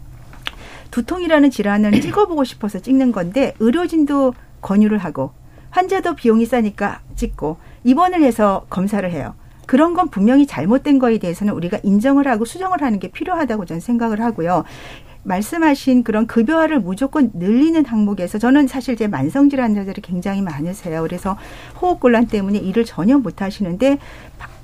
[0.90, 5.32] 두통이라는 질환을 찍어보고 싶어서 찍는 건데 의료진도 권유를 하고
[5.70, 9.34] 환자도 비용이 싸니까 찍고 입원을 해서 검사를 해요.
[9.66, 14.20] 그런 건 분명히 잘못된 거에 대해서는 우리가 인정을 하고 수정을 하는 게 필요하다고 저는 생각을
[14.20, 14.64] 하고요.
[15.24, 21.02] 말씀하신 그런 급여화를 무조건 늘리는 항목에서 저는 사실 제 만성 질환 자들이 굉장히 많으세요.
[21.02, 21.36] 그래서
[21.80, 23.98] 호흡곤란 때문에 일을 전혀 못 하시는데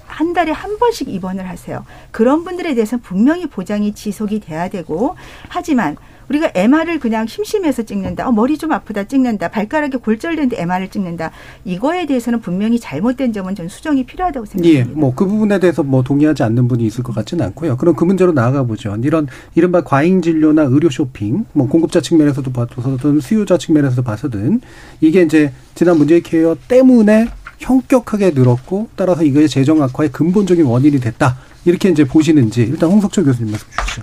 [0.07, 1.85] 한 달에 한 번씩 입원을 하세요.
[2.11, 5.17] 그런 분들에 대해서는 분명히 보장이 지속이 돼야 되고
[5.49, 5.97] 하지만
[6.31, 8.29] 우리가 MR을 그냥 심심해서 찍는다.
[8.29, 9.49] 어, 머리 좀 아프다 찍는다.
[9.49, 11.33] 발가락이 골절된데 MR을 찍는다.
[11.64, 14.90] 이거에 대해서는 분명히 잘못된 점은 전 수정이 필요하다고 생각합니다.
[14.90, 17.77] 예, 뭐 그 부분에 대해서 뭐 동의하지 않는 분이 있을 것 같지는 않고요.
[17.77, 18.97] 그럼 그 문제로 나아가 보죠.
[19.03, 24.61] 이런 이른바 과잉 진료나 의료 쇼핑, 뭐 공급자 측면에서도 봐서든 수요자 측면에서도 봐서든
[25.01, 31.38] 이게 이제 지난 문제의 케어 때문에 현격하게 늘었고 따라서 이거의 재정 악화의 근본적인 원인이 됐다.
[31.64, 34.03] 이렇게 이제 보시는지 일단 홍석철 교수님 말씀 주시죠.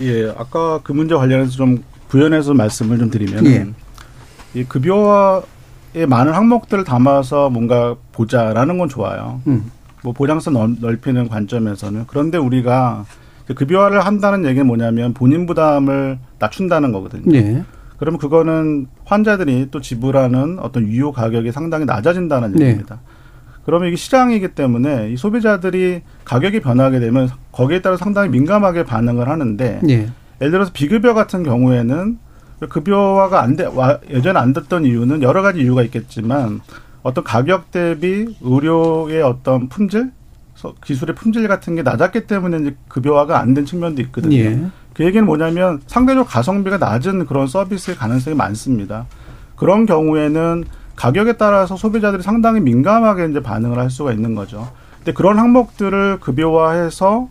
[0.00, 3.66] 예, 아까 그 문제 관련해서 좀 부연해서 말씀을 좀 드리면 예.
[4.54, 9.40] 이 급여의 많은 항목들을 담아서 뭔가 보자라는 건 좋아요.
[9.46, 9.70] 음.
[10.02, 13.04] 뭐 보장성 넓히는 관점에서는 그런데 우리가
[13.54, 17.34] 급여화를 한다는 얘기는 뭐냐면 본인 부담을 낮춘다는 거거든요.
[17.36, 17.64] 예.
[17.98, 22.64] 그러면 그거는 환자들이 또 지불하는 어떤 유효 가격이 상당히 낮아진다는 네.
[22.64, 22.98] 얘기입니다.
[23.64, 29.80] 그러면 이게 시장이기 때문에 이 소비자들이 가격이 변하게 되면 거기에 따라 상당히 민감하게 반응을 하는데
[29.88, 29.94] 예.
[30.40, 32.18] 예를 들어서 비급여 같은 경우에는
[32.68, 33.68] 급여화가 안 돼,
[34.10, 36.60] 예전에 안 됐던 이유는 여러 가지 이유가 있겠지만
[37.02, 40.12] 어떤 가격 대비 의료의 어떤 품질,
[40.84, 44.36] 기술의 품질 같은 게 낮았기 때문에 이제 급여화가 안 된 측면도 있거든요.
[44.36, 44.64] 예.
[44.94, 49.06] 그 얘기는 뭐냐면 상대적 가성비가 낮은 그런 서비스의 가능성이 많습니다.
[49.56, 50.64] 그런 경우에는
[51.02, 54.70] 가격에 따라서 소비자들이 상당히 민감하게 이제 반응을 할 수가 있는 거죠.
[54.98, 57.28] 근데 그런 항목들을 급여화해서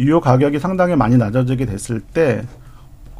[0.00, 2.42] 유효 가격이 상당히 많이 낮아지게 됐을 때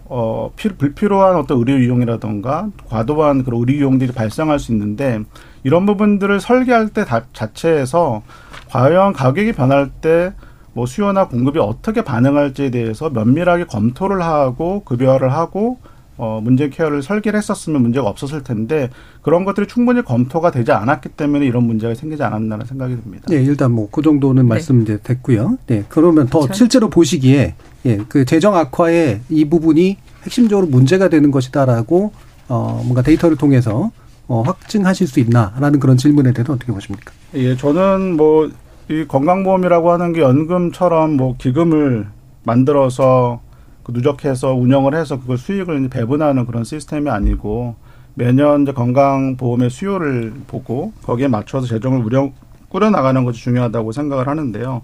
[0.07, 5.21] 어, 피, 불필요한 어떤 의료 이용이라던가 과도한 그런 의료 이용들이 발생할 수 있는데
[5.63, 8.25] 이런 부분들을 설계할 때 다, 자체에서
[8.69, 10.33] 과연 가격이 변할 때
[10.75, 15.79] 뭐 수요나 공급이 어떻게 반응할지에 대해서 면밀하게 검토를 하고 급여를 하고
[16.17, 18.91] 어, 문제 케어를 설계를 했었으면 문제가 없었을 텐데
[19.23, 23.25] 그런 것들이 충분히 검토가 되지 않았기 때문에 이런 문제가 생기지 않았나라는 생각이 듭니다.
[23.29, 24.49] 네, 일단 뭐 그 정도는 네.
[24.49, 25.59] 말씀 이제 됐고요.
[25.67, 26.55] 네, 그러면 더 그렇죠.
[26.55, 27.55] 실제로 보시기에
[27.87, 32.13] 예, 그 재정 악화의 이 부분이 핵심적으로 문제가 되는 것이다라고
[32.49, 33.91] 어, 뭔가 데이터를 통해서
[34.29, 37.13] 어, 확증하실 수 있나라는 그런 질문에 대해서 어떻게 보십니까?
[37.35, 38.51] 예, 저는 뭐
[38.91, 42.07] 이 건강보험이라고 하는 게 연금처럼 뭐 기금을
[42.45, 43.52] 만들어서 그
[43.89, 47.75] 누적해서 운영을 해서 그걸 수익을 배분하는 그런 시스템이 아니고
[48.15, 52.31] 매년 이제 건강보험의 수요를 보고 거기에 맞춰서 재정을 우려
[52.69, 54.83] 꾸려 나가는 것이 중요하다고 생각을 하는데요.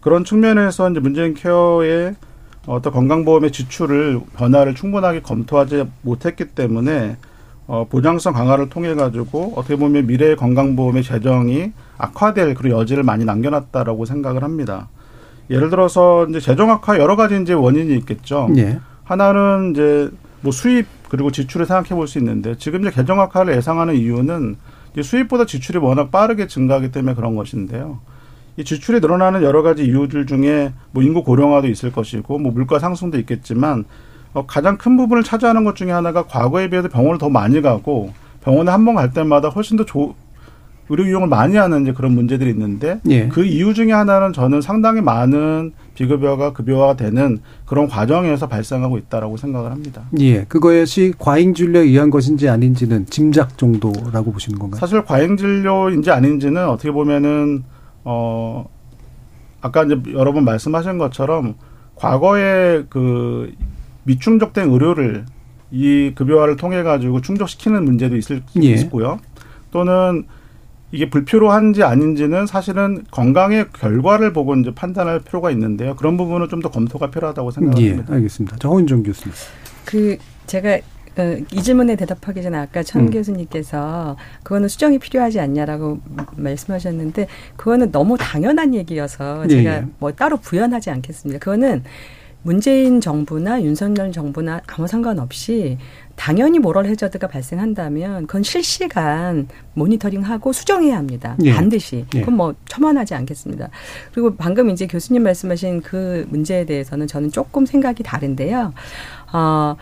[0.00, 2.14] 그런 측면에서 이제 문재인 케어의
[2.66, 7.16] 어떤 건강보험의 지출을 변화를 충분하게 검토하지 못했기 때문에
[7.66, 14.04] 어, 보장성 강화를 통해 가지고 어떻게 보면 미래의 건강보험의 재정이 악화될 그런 여지를 많이 남겨놨다라고
[14.06, 14.88] 생각을 합니다.
[15.50, 18.48] 예를 들어서 이제 재정 악화 여러 가지 이제 원인이 있겠죠.
[18.56, 18.78] 예.
[19.04, 20.10] 하나는 이제
[20.42, 24.56] 뭐 수입 그리고 지출을 생각해 볼 수 있는데 지금 이제 재정 악화를 예상하는 이유는
[24.92, 28.00] 이제 수입보다 지출이 워낙 빠르게 증가하기 때문에 그런 것인데요.
[28.56, 33.18] 이 지출이 늘어나는 여러 가지 이유들 중에 뭐 인구 고령화도 있을 것이고 뭐 물가 상승도
[33.20, 33.84] 있겠지만
[34.34, 38.70] 어, 가장 큰 부분을 차지하는 것 중에 하나가 과거에 비해서 병원을 더 많이 가고 병원에
[38.70, 40.14] 한 번 갈 때마다 훨씬 더 조,
[40.88, 43.28] 의료 이용을 많이 하는 이제 그런 문제들이 있는데 예.
[43.28, 49.70] 그 이유 중에 하나는 저는 상당히 많은 비급여가 급여화 되는 그런 과정에서 발생하고 있다라고 생각을
[49.70, 50.04] 합니다.
[50.20, 50.44] 예.
[50.44, 54.80] 그것이 과잉 진료에 의한 것인지 아닌지는 짐작 정도라고 보시는 건가요?
[54.80, 57.64] 사실 과잉 진료인지 아닌지는 어떻게 보면은
[58.04, 58.66] 어
[59.60, 61.54] 아까 이제 여러 번 말씀하신 것처럼
[61.96, 63.52] 과거에 그
[64.04, 65.26] 미충족된 의료를
[65.70, 68.68] 이 급여화를 통해 가지고 충족시키는 문제도 있을 예.
[68.70, 69.18] 있고요.
[69.70, 70.24] 또는
[70.90, 75.94] 이게 불필요한지 아닌지는 사실은 건강의 결과를 보고 이제 판단할 필요가 있는데요.
[75.96, 78.04] 그런 부분은 좀 더 검토가 필요하다고 생각합니다.
[78.10, 78.56] 예, 알겠습니다.
[78.56, 79.32] 정은정 교수님.
[79.84, 80.78] 그 제가
[81.18, 83.10] 어, 이 질문에 대답하기 전에 아까 천 음.
[83.10, 85.98] 교수님께서 그거는 수정이 필요하지 않냐라고
[86.36, 89.84] 말씀하셨는데 그거는 너무 당연한 얘기여서 예, 제가 예.
[89.98, 91.38] 뭐 따로 부연하지 않겠습니다.
[91.40, 91.82] 그거는
[92.48, 95.76] 문재인 정부나 윤석열 정부나 아무 상관없이
[96.16, 101.36] 당연히 모럴 해저드가 발생한다면 그건 실시간 모니터링하고 수정해야 합니다.
[101.42, 101.52] 예.
[101.52, 102.06] 반드시.
[102.14, 102.20] 예.
[102.20, 103.68] 그건 뭐 첨언하지 않겠습니다.
[104.12, 108.72] 그리고 방금 이제 교수님 말씀하신 그 문제에 대해서는 저는 조금 생각이 다른데요.
[109.32, 109.76] 어,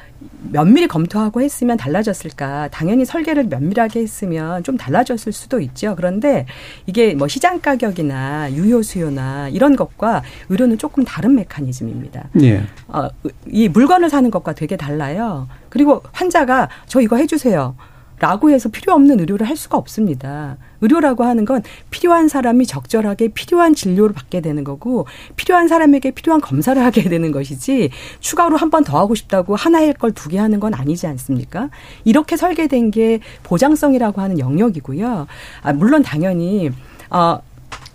[0.51, 2.69] 면밀히 검토하고 했으면 달라졌을까?
[2.69, 5.95] 당연히 설계를 면밀하게 했으면 좀 달라졌을 수도 있죠.
[5.97, 6.47] 그런데
[6.87, 12.29] 이게 뭐 시장 가격이나 유효 수요나 이런 것과 의료는 조금 다른 메커니즘입니다.
[12.43, 12.63] 예.
[12.89, 13.09] 어,
[13.47, 15.49] 이 물건을 사는 것과 되게 달라요.
[15.69, 17.77] 그리고 환자가 저 이거 해주세요.
[18.19, 20.57] 라고 해서 필요 없는 의료를 할 수가 없습니다.
[20.81, 26.81] 의료라고 하는 건 필요한 사람이 적절하게 필요한 진료를 받게 되는 거고 필요한 사람에게 필요한 검사를
[26.83, 30.75] 하게 되는 것이지 추가로 한 번 더 하고 싶다고 하나의 걸 두 개 하는 건
[30.75, 31.69] 아니지 않습니까?
[32.05, 35.27] 이렇게 설계된 게 보장성이라고 하는 영역이고요.
[35.63, 36.71] 아, 물론 당연히
[37.11, 37.39] 어,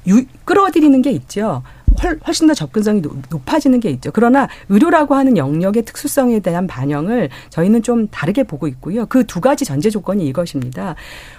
[0.08, 1.64] 유, 끌어들이는 게 있죠.
[2.26, 4.12] 훨씬 더 접근성이 높아지는 게 있죠.
[4.14, 9.06] 그러나 의료라고 하는 영역의 특수성에 대한 반영을 저희는 좀 다르게 보고 있고요.
[9.06, 10.96] 그 두 가지 전제 조건이 이것입니다.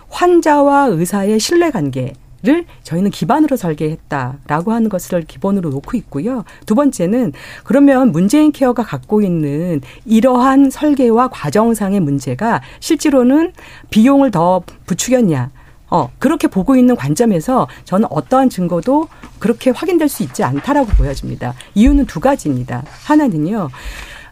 [0.08, 2.12] 환자와 의사의 신뢰 관계.
[2.44, 6.42] 를 저희는 기반으로 설계했다라고 하는 것을 기본으로 놓고 있고요.
[6.66, 13.52] 두 번째는 그러면 문재인 케어가 갖고 있는 이러한 설계와 과정상의 문제가 실제로는
[13.90, 15.50] 비용을 더 부추겼냐
[15.92, 21.52] 어, 그렇게 보고 있는 관점에서 저는 어떠한 증거도 그렇게 확인될 수 있지 않다라고 보여집니다.
[21.74, 22.82] 이유는 두 가지입니다.
[23.04, 23.68] 하나는요.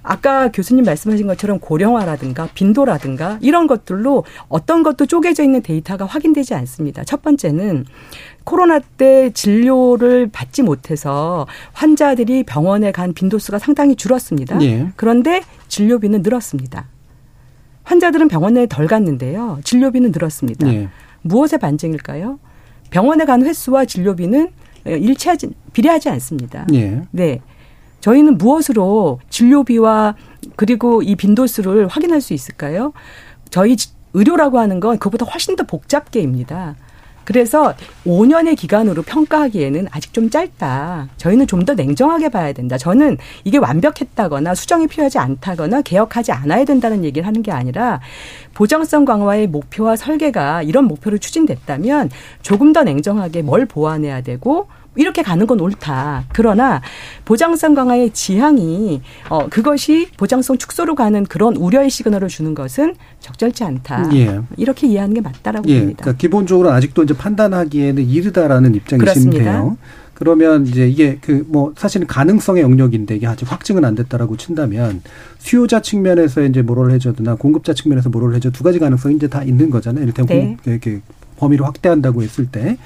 [0.02, 7.04] 아까 교수님 말씀하신 것처럼 고령화라든가 빈도라든가 이런 것들로 어떤 것도 쪼개져 있는 데이터가 확인되지 않습니다.
[7.04, 7.84] 첫 번째는
[8.44, 14.62] 코로나 때 진료를 받지 못해서 환자들이 병원에 간 빈도수가 상당히 줄었습니다.
[14.62, 14.88] 예.
[14.96, 16.86] 그런데 진료비는 늘었습니다.
[17.84, 19.58] 환자들은 병원에 덜 갔는데요.
[19.62, 20.72] 진료비는 늘었습니다.
[20.72, 20.88] 예.
[21.22, 22.38] 무엇의 반증일까요?
[22.90, 24.50] 병원에 간 횟수와 진료비는
[24.86, 26.66] 일치하지 비례하지 않습니다.
[26.72, 27.02] 예.
[27.10, 27.40] 네.
[28.00, 30.16] 저희는 무엇으로 진료비와
[30.56, 32.92] 그리고 이 빈도수를 확인할 수 있을까요?
[33.50, 33.76] 저희
[34.14, 36.76] 의료라고 하는 건 그보다 훨씬 더 복잡계입니다.
[37.24, 37.74] 그래서
[38.06, 41.08] 5년의 기간으로 평가하기에는 아직 좀 짧다.
[41.16, 42.78] 저희는 좀 더 냉정하게 봐야 된다.
[42.78, 48.00] 저는 이게 완벽했다거나 수정이 필요하지 않다거나 개혁하지 않아야 된다는 얘기를 하는 게 아니라
[48.54, 52.08] 보장성 강화의 목표와 설계가 이런 목표를 추진됐다면
[52.40, 56.24] 조금 더 냉정하게 뭘 보완해야 되고 이렇게 가는 건 옳다.
[56.32, 56.80] 그러나
[57.24, 64.10] 보장성 강화의 지향이 어 그것이 보장성 축소로 가는 그런 우려의 시그널을 주는 것은 적절치 않다.
[64.14, 64.40] 예.
[64.56, 65.78] 이렇게 이해하는 게 맞다라고 예.
[65.80, 66.02] 봅니다.
[66.02, 69.76] 그러니까 기본적으로 아직도 이제 판단하기에는 이르다라는 입장이신데요.
[70.14, 75.02] 그러면 이제 이게 그 뭐 사실은 가능성의 영역인데 이게 아직 확증은 안 됐다라고 친다면
[75.38, 79.70] 수요자 측면에서 이제 뭐를 해줘도나 공급자 측면에서 뭐를 해줘 두 가지 가능성이 이제 다 있는
[79.70, 80.02] 거잖아요.
[80.02, 80.46] 이를테면 네.
[80.46, 81.00] 공급 이렇게
[81.38, 82.76] 범위를 확대한다고 했을 때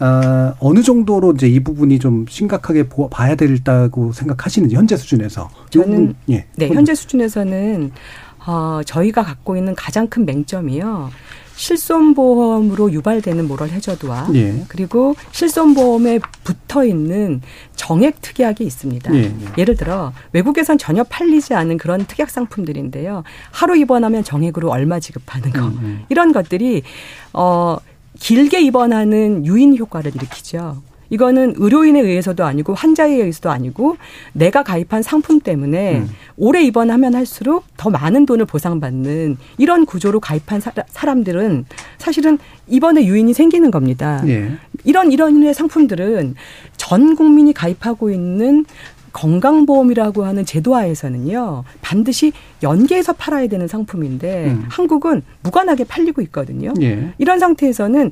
[0.00, 6.14] 아, 어느 정도로 이제 이 부분이 좀 심각하게 보, 봐야 된다고 생각하시는지 현재 수준에서 저는
[6.30, 6.46] 예.
[6.56, 7.90] 네 현재 수준에서는
[8.46, 11.10] 어, 저희가 갖고 있는 가장 큰 맹점이요.
[11.58, 14.64] 실손보험으로 유발되는 모럴 해저드와 예.
[14.68, 17.42] 그리고 실손보험에 붙어 있는
[17.74, 19.12] 정액 특약이 있습니다.
[19.16, 19.34] 예.
[19.58, 23.24] 예를 들어 외국에선 전혀 팔리지 않은 그런 특약 상품들인데요.
[23.50, 26.04] 하루 입원하면 정액으로 얼마 지급하는 거 음, 음.
[26.08, 26.84] 이런 것들이
[27.32, 27.78] 어
[28.18, 30.82] 길게 입원하는 유인 효과를 일으키죠.
[31.10, 33.96] 이거는 의료인에 의해서도 아니고 환자에 의해서도 아니고
[34.34, 36.08] 내가 가입한 상품 때문에 음.
[36.36, 40.72] 오래 입원하면 할수록 더 많은 돈을 보상받는 이런 구조로 가입한 사,
[41.06, 41.64] 람들은
[41.96, 44.22] 사실은 입원의 유인이 생기는 겁니다.
[44.26, 44.52] 예.
[44.84, 46.34] 이런 이런 류의 상품들은
[46.76, 48.66] 전 국민이 가입하고 있는
[49.12, 54.64] 건강보험이라고 하는 제도화에서는요 반드시 연계해서 팔아야 되는 상품인데 음.
[54.68, 56.72] 한국은 무관하게 팔리고 있거든요.
[56.80, 57.12] 예.
[57.18, 58.10] 이런 상태에서는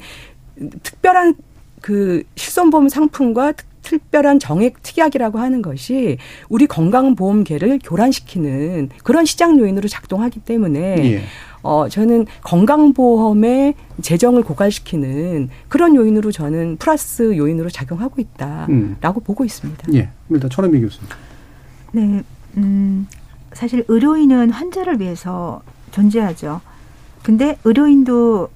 [0.82, 1.34] 특별한
[1.82, 10.40] 그 실손보험 상품과 특별한 정액 특약이라고 하는 것이 우리 건강보험계를 교란시키는 그런 시장 요인으로 작동하기
[10.40, 10.80] 때문에
[11.12, 11.22] 예.
[11.62, 18.96] 어 저는 건강보험의 재정을 고갈시키는 그런 요인으로 저는 플러스 요인으로 작용하고 있다라고 음.
[19.24, 19.92] 보고 있습니다.
[19.94, 21.08] 예, 일단 천은미 교수님.
[21.92, 22.22] 네,
[22.56, 23.06] 음,
[23.52, 26.60] 사실 의료인은 환자를 위해서 존재하죠.
[27.22, 28.48] 근데 의료인도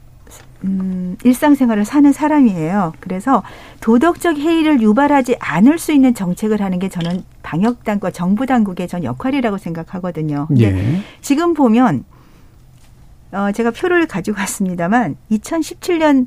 [0.65, 2.93] 음, 일상생활을 사는 사람이에요.
[3.01, 3.43] 그래서
[3.81, 9.59] 도덕적 해이를 유발하지 않을 수 있는 정책을 하는 게 저는 방역당과 정부 당국의 전 역할이라고
[9.59, 10.49] 생각하거든요.
[10.59, 11.01] 예.
[11.23, 12.05] 지금 보면
[13.33, 16.27] 어, 제가 표를 가지고 왔습니다만 2017년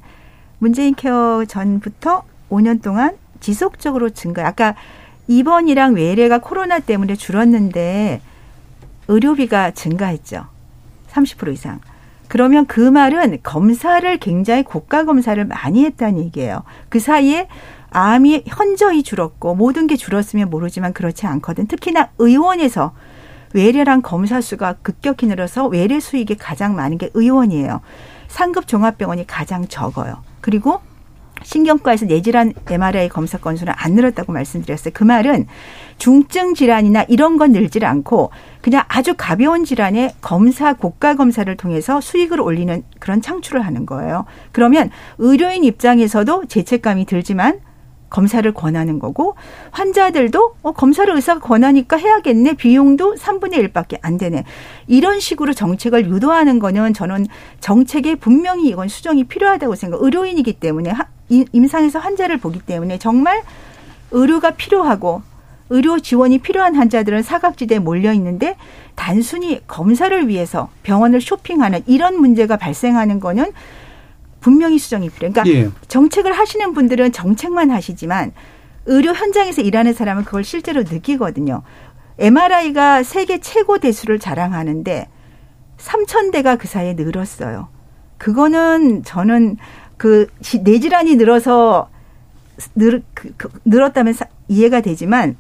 [0.60, 4.48] 문재인 케어 전부터 5년 동안 지속적으로 증가.
[4.48, 4.76] 아까
[5.28, 8.22] 입원이랑 외래가 코로나 때문에 줄었는데
[9.08, 10.48] 의료비가 증가했죠.
[11.12, 11.80] 30% 이상.
[12.30, 16.64] 그러면 그 말은 검사를 굉장히 고가 검사를 많이 했다는 얘기예요.
[16.90, 17.48] 그 사이에
[17.92, 21.68] 암이 현저히 줄었고 모든 게 줄었으면 모르지만 그렇지 않거든.
[21.68, 22.94] 특히나 의원에서
[23.54, 27.82] 외래랑 검사 수가 급격히 늘어서 외래 수익이 가장 많은 게 의원이에요.
[28.28, 30.24] 상급 종합병원이 가장 적어요.
[30.42, 30.82] 그리고
[31.44, 34.92] 신경과에서 뇌질환 MRI 검사 건수는 안 늘었다고 말씀드렸어요.
[34.94, 35.48] 그 말은
[35.98, 42.40] 중증 질환이나 이런 건 늘질 않고 그냥 아주 가벼운 질환의 검사 고가 검사를 통해서 수익을
[42.40, 44.26] 올리는 그런 창출을 하는 거예요.
[44.52, 47.60] 그러면 의료인 입장에서도 죄책감이 들지만
[48.14, 49.36] 검사를 권하는 거고
[49.72, 52.54] 환자들도 어, 검사를 의사가 권하니까 해야겠네.
[52.54, 54.44] 비용도 3분의 1밖에 안 되네.
[54.86, 57.26] 이런 식으로 정책을 유도하는 거는 저는
[57.60, 60.94] 정책에 분명히 이건 수정이 필요하다고 생각 의료인이기 때문에
[61.30, 63.42] 임상에서 환자를 보기 때문에 정말
[64.12, 65.24] 의료가 필요하고
[65.72, 68.56] 의료 지원이 필요한 환자들은 사각지대에 몰려 있는데
[68.94, 73.54] 단순히 검사를 위해서 병원을 쇼핑하는 이런 문제가 발생하는 거는
[74.44, 75.32] 분명히 수정이 필요해.
[75.34, 75.72] 그러니까 예.
[75.88, 78.34] 정책을 하시는 분들은 정책만 하시지만
[78.86, 81.64] 의료 현장에서 일하는 사람은 그걸 실제로 느끼거든요.
[82.20, 85.08] MRI가 세계 최고 대수를 자랑하는데
[85.78, 87.70] 3천 대가 그 사이에 늘었어요.
[88.18, 89.58] 그거는 저는
[89.98, 90.28] 그
[90.62, 91.90] 뇌질환이 늘어서
[92.76, 94.14] 늘, 그, 그, 늘었다면
[94.50, 95.38] 이해가 되지만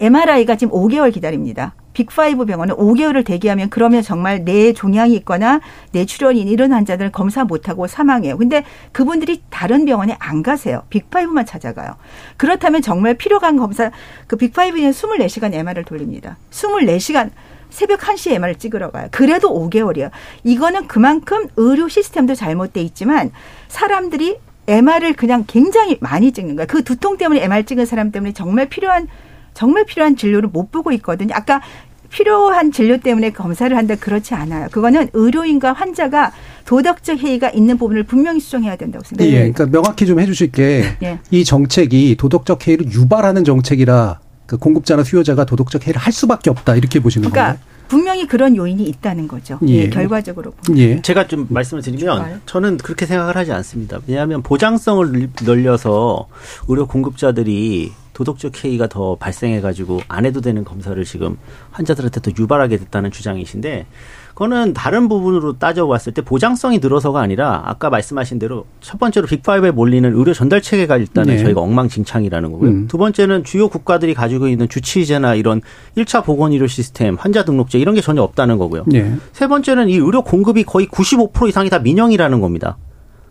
[0.00, 1.74] MRI가 지금 5개월 기다립니다.
[1.96, 5.60] 빅5 병원은 5개월을 대기하면 그러면 정말 뇌 종양이 있거나
[5.92, 8.36] 뇌출혈이 이런 환자들은 검사 못하고 사망해요.
[8.36, 10.82] 근데 그분들이 다른 병원에 안 가세요.
[10.90, 11.96] 빅5만 찾아가요.
[12.36, 13.90] 그렇다면 정말 필요한 검사,
[14.26, 16.36] 그 빅5는 24시간 MR을 돌립니다.
[16.50, 17.30] 24시간
[17.70, 19.08] 새벽 1시에 MR을 찍으러 가요.
[19.10, 20.10] 그래도 5개월이에요.
[20.44, 23.32] 이거는 그만큼 의료 시스템도 잘못돼 있지만
[23.68, 26.66] 사람들이 MR을 그냥 굉장히 많이 찍는 거예요.
[26.66, 29.08] 그 두통 때문에 MR 찍은 사람 때문에 정말 필요한
[29.56, 31.34] 정말 필요한 진료를 못 보고 있거든요.
[31.34, 31.62] 아까
[32.10, 34.68] 필요한 진료 때문에 검사를 한다 그렇지 않아요.
[34.70, 36.32] 그거는 의료인과 환자가
[36.64, 39.36] 도덕적 해이가 있는 부분을 분명히 수정해야 된다고 생각합니다.
[39.36, 40.84] 예, 그러니까 명확히 좀 해주실 게이
[41.32, 41.44] 예.
[41.44, 47.30] 정책이 도덕적 해이를 유발하는 정책이라 그 공급자나 수요자가 도덕적 해이를 할 수밖에 없다 이렇게 보시는
[47.30, 47.76] 그러니까 건가요?
[47.88, 49.58] 분명히 그런 요인이 있다는 거죠.
[49.68, 49.74] 예.
[49.74, 50.80] 예 결과적으로 보면.
[50.80, 51.02] 예.
[51.02, 54.00] 제가 좀 말씀을 드리면 저는 그렇게 생각을 하지 않습니다.
[54.06, 56.28] 왜냐하면 보장성을 늘려서
[56.68, 61.36] 의료 공급자들이 도덕적 해이가 더 발생해가지고 안 해도 되는 검사를 지금
[61.72, 63.84] 환자들한테 더 유발하게 됐다는 주장이신데
[64.30, 70.14] 그거는 다른 부분으로 따져봤을 때 보장성이 늘어서가 아니라 아까 말씀하신 대로 첫 번째로 빅파이브에 몰리는
[70.14, 71.42] 의료 전달 체계가 일단은 네.
[71.42, 72.70] 저희가 엉망진창이라는 거고요.
[72.70, 72.86] 음.
[72.88, 75.60] 두 번째는 주요 국가들이 가지고 있는 주치의제나 이런
[75.98, 78.84] 1차 보건 의료 시스템, 환자 등록제 이런 게 전혀 없다는 거고요.
[78.86, 79.14] 네.
[79.34, 82.78] 세 번째는 이 의료 공급이 거의 95% 이상이 다 민영이라는 겁니다.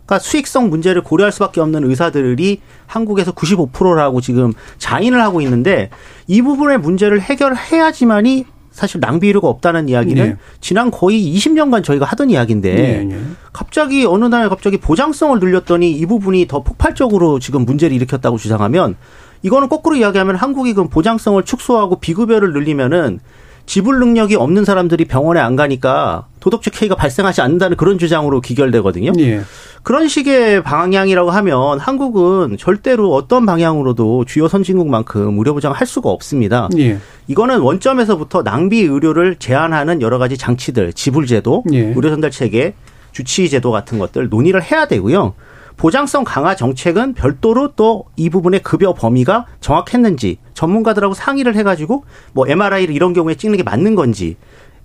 [0.06, 5.90] 그러니까 수익성 문제를 고려할 수밖에 없는 의사들이 한국에서 95%라고 지금 자인을 하고 있는데
[6.28, 10.36] 이 부분의 문제를 해결해야지만이 사실 낭비료가 없다는 이야기는 네.
[10.60, 13.20] 지난 거의 20년간 저희가 하던 이야기인데 네, 네.
[13.52, 18.96] 갑자기 어느 날 갑자기 보장성을 늘렸더니 이 부분이 더 폭발적으로 지금 문제를 일으켰다고 주장하면
[19.42, 23.20] 이거는 거꾸로 이야기하면 한국이 그 보장성을 축소하고 비급여를 늘리면은
[23.66, 29.12] 지불 능력이 없는 사람들이 병원에 안 가니까 도덕적 해이가 발생하지 않는다는 그런 주장으로 기결되거든요.
[29.18, 29.40] 예.
[29.82, 36.68] 그런 식의 방향이라고 하면 한국은 절대로 어떤 방향으로도 주요 선진국만큼 의료 보장을 할 수가 없습니다.
[36.78, 36.98] 예.
[37.26, 41.80] 이거는 원점에서부터 낭비 의료를 제한하는 여러 가지 장치들, 지불제도, 예.
[41.80, 42.74] 의료 전달 체계,
[43.12, 45.34] 주치의 제도 같은 것들 논의를 해야 되고요.
[45.76, 52.94] 보장성 강화 정책은 별도로 또 이 부분의 급여 범위가 정확했는지 전문가들하고 상의를 해가지고 뭐 MRI를
[52.94, 54.36] 이런 경우에 찍는 게 맞는 건지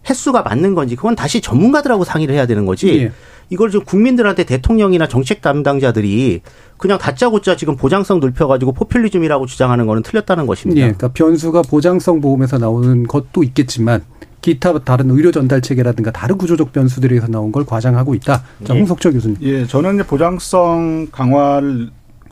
[0.09, 3.03] 횟수가 맞는 건지 그건 다시 전문가들하고 상의를 해야 되는 거지.
[3.03, 3.11] 예.
[3.49, 6.41] 이걸 지금 국민들한테 대통령이나 정책 담당자들이
[6.77, 10.79] 그냥 다짜고짜 지금 보장성 넓혀가지고 포퓰리즘이라고 주장하는 거는 틀렸다는 것입니다.
[10.79, 14.03] 예, 그러니까 변수가 보장성 보험에서 나오는 것도 있겠지만
[14.41, 18.43] 기타 다른 의료 전달 체계라든가 다른 구조적 변수들에서 나온 걸 과장하고 있다.
[18.63, 18.79] 자, 예.
[18.79, 19.37] 홍석철 교수님.
[19.41, 21.89] 예, 저는 이제 보장성 강화를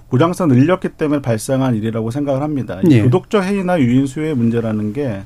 [0.10, 2.80] 보장성 늘렸기 때문에 발생한 일이라고 생각을 합니다.
[2.90, 3.04] 예.
[3.04, 5.24] 도덕적 해이나 유인수의 문제라는 게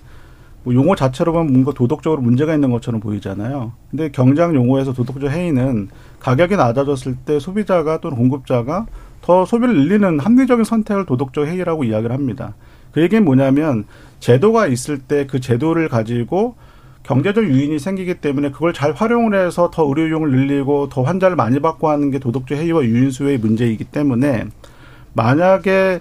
[0.63, 3.73] 뭐 용어 자체로 보면 뭔가 도덕적으로 문제가 있는 것처럼 보이잖아요.
[3.91, 8.85] 근데 경장 용어에서 도덕적 해이는 가격이 낮아졌을 때 소비자가 또는 공급자가
[9.21, 12.55] 더 소비를 늘리는 합리적인 선택을 도덕적 해이라고 이야기를 합니다.
[12.93, 13.85] 그 얘기는 뭐냐면
[14.19, 16.55] 제도가 있을 때 그 제도를 가지고
[17.03, 21.89] 경제적 유인이 생기기 때문에 그걸 잘 활용을 해서 더 의료용을 늘리고 더 환자를 많이 받고
[21.89, 24.45] 하는 게 도덕적 해이와 유인수의 문제이기 때문에
[25.13, 25.99] 만약에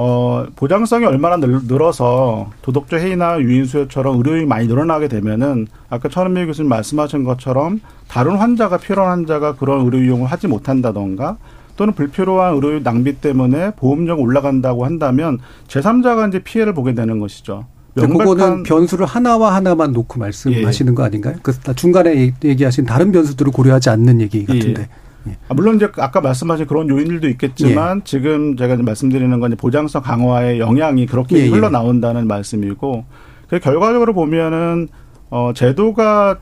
[0.00, 7.24] 어, 보장성이 얼마나 늘어서 도덕적 해이나 유인수요처럼 의료인이 많이 늘어나게 되면은 아까 천은미 교수님 말씀하신
[7.24, 11.36] 것처럼 다른 환자가 필요한 환자가 그런 의료 이용을 하지 못한다던가
[11.76, 17.66] 또는 불필요한 의료 낭비 때문에 보험료가 올라간다고 한다면 제3자가 이제 피해를 보게 되는 것이죠.
[18.06, 20.94] 그거는 변수를 하나와 하나만 놓고 말씀하시는 예.
[20.94, 21.36] 거 아닌가요?
[21.42, 24.82] 그 중간에 얘기하신 다른 변수들을 고려하지 않는 얘기 같은데.
[24.82, 25.30] 예.
[25.30, 25.36] 예.
[25.48, 28.02] 아, 물론 이제 아까 말씀하신 그런 요인들도 있겠지만 예.
[28.04, 31.48] 지금 제가 말씀드리는 건 보장성 강화의 영향이 그렇게 예, 예.
[31.48, 33.04] 흘러 나온다는 말씀이고
[33.48, 34.88] 그 결과적으로 보면은
[35.30, 36.38] 어 제도가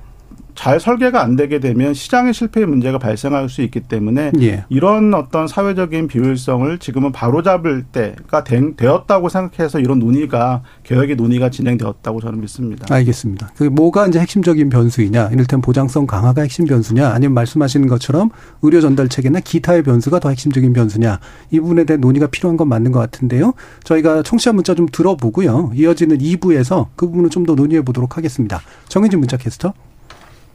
[0.57, 4.65] 잘 설계가 안 되게 되면 시장의 실패의 문제가 발생할 수 있기 때문에 예.
[4.69, 8.43] 이런 어떤 사회적인 비효율성을 지금은 바로잡을 때가
[8.77, 12.93] 되었다고 생각해서 이런 논의가 개혁의 논의가 진행되었다고 저는 믿습니다.
[12.93, 13.53] 알겠습니다.
[13.57, 18.31] 그 뭐가 이제 핵심적인 변수이냐, 이를테면 보장성 강화가 핵심 변수냐, 아니면 말씀하시는 것처럼
[18.63, 22.93] 의료 전달 체계나 기타의 변수가 더 핵심적인 변수냐, 이 부분에 대한 논의가 필요한 건 맞는
[22.93, 23.53] 것 같은데요.
[23.85, 25.73] 저희가 청취자 문자 좀 들어보고요.
[25.75, 28.61] 이어지는 2부에서 그 부분을 좀 더 논의해 보도록 하겠습니다.
[28.89, 29.73] 정인진 문자 캐스터.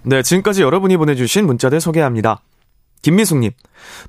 [0.03, 2.41] 네, 지금까지 여러분이 보내주신 문자들 소개합니다.
[3.03, 3.51] 김미숙님,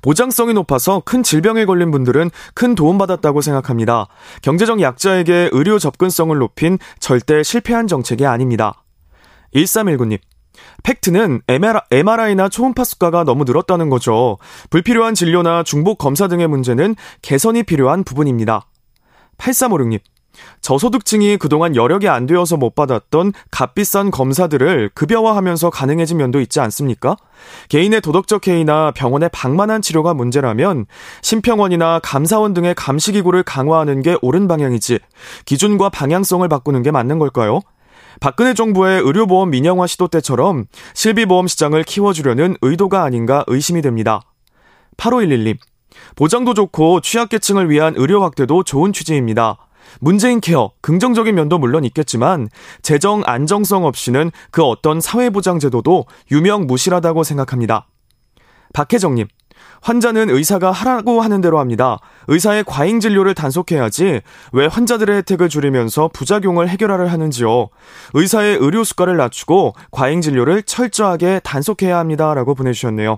[0.01, 4.07] 보장성이 높아서 큰 질병에 걸린 분들은 큰 도움받았다고 생각합니다.
[4.41, 8.83] 경제적 약자에게 의료 접근성을 높인 절대 실패한 정책이 아닙니다.
[9.55, 10.19] 1319님,
[10.83, 11.41] 팩트는
[11.91, 14.37] MRI나 초음파 수가가 너무 늘었다는 거죠.
[14.69, 18.67] 불필요한 진료나 중복 검사 등의 문제는 개선이 필요한 부분입니다.
[19.37, 19.99] 8356님,
[20.61, 27.15] 저소득층이 그동안 여력이 안 되어서 못 받았던 값비싼 검사들을 급여화하면서 가능해진 면도 있지 않습니까?
[27.69, 30.85] 개인의 도덕적 해이나 병원의 방만한 치료가 문제라면
[31.21, 34.99] 심평원이나 감사원 등의 감시기구를 강화하는 게 옳은 방향이지
[35.45, 37.61] 기준과 방향성을 바꾸는 게 맞는 걸까요?
[38.19, 44.21] 박근혜 정부의 의료보험 민영화 시도 때처럼 실비보험 시장을 키워주려는 의도가 아닌가 의심이 됩니다.
[44.97, 45.57] 8511님,
[46.15, 49.57] 보장도 좋고 취약계층을 위한 의료 확대도 좋은 취지입니다.
[49.99, 52.49] 문재인 케어, 긍정적인 면도 물론 있겠지만
[52.81, 57.87] 재정 안정성 없이는 그 어떤 사회보장제도도 유명무실하다고 생각합니다.
[58.73, 59.27] 박혜정님,
[59.81, 61.99] 환자는 의사가 하라고 하는 대로 합니다.
[62.27, 64.21] 의사의 과잉 진료를 단속해야지
[64.53, 67.69] 왜 환자들의 혜택을 줄이면서 부작용을 해결하려 하는지요.
[68.13, 73.17] 의사의 의료 수가를 낮추고 과잉 진료를 철저하게 단속해야 합니다라고 보내주셨네요.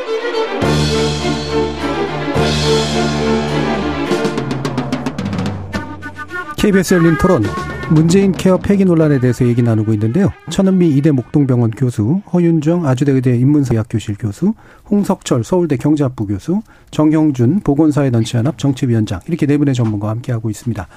[6.61, 7.41] KBS 열린 토론
[7.89, 10.31] 문재인 케어 폐기 논란에 대해서 얘기 나누고 있는데요.
[10.51, 14.53] 천은미 이대 목동병원 교수, 허윤정 아주대의대 인문사학 교실 교수,
[14.91, 20.87] 홍석철 서울대 경제학부 교수, 정형준 보건사회 넌치연합 정치위원장 이렇게 네 분의 전문가와 함께하고 있습니다.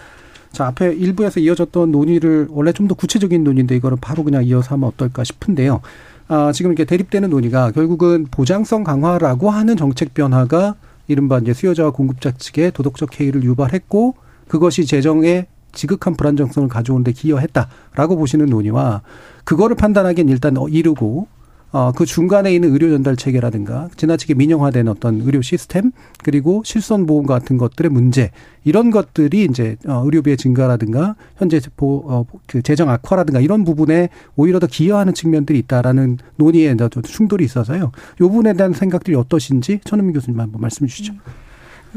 [0.53, 4.91] 자, 앞에 일부에서 이어졌던 논의를 원래 좀 더 구체적인 논의인데 이거를 바로 그냥 이어서 하면
[4.91, 5.81] 어떨까 싶은데요.
[6.29, 10.75] 아, 지금 이렇게 대립되는 논의가 결국은 보장성 강화라고 하는 정책 변화가
[11.09, 18.47] 이른바 이제 수요자와 공급자 측의 도덕적 해이를 유발했고 그것이 재정에 지극한 불안정성을 가져오는데 기여했다라고 보시는
[18.47, 19.03] 논의와
[19.45, 21.27] 그거를 판단하기엔 일단 이르고
[21.75, 25.91] 어, 그 중간에 있는 의료 전달 체계라든가 지나치게 민영화된 어떤 의료 시스템
[26.23, 28.31] 그리고 실손 보험 같은 것들의 문제
[28.63, 34.61] 이런 것들이 이제 어, 의료비의 증가라든가 현재 보, 어, 그 재정 악화라든가 이런 부분에 오히려
[34.61, 37.83] 더 기여하는 측면들이 있다라는 논의에 충돌이 있어서요.
[37.83, 41.13] 요 부분에 대한 생각들이 어떠신지 천은민 교수님 한번 말씀해 주시죠.
[41.13, 41.44] 음.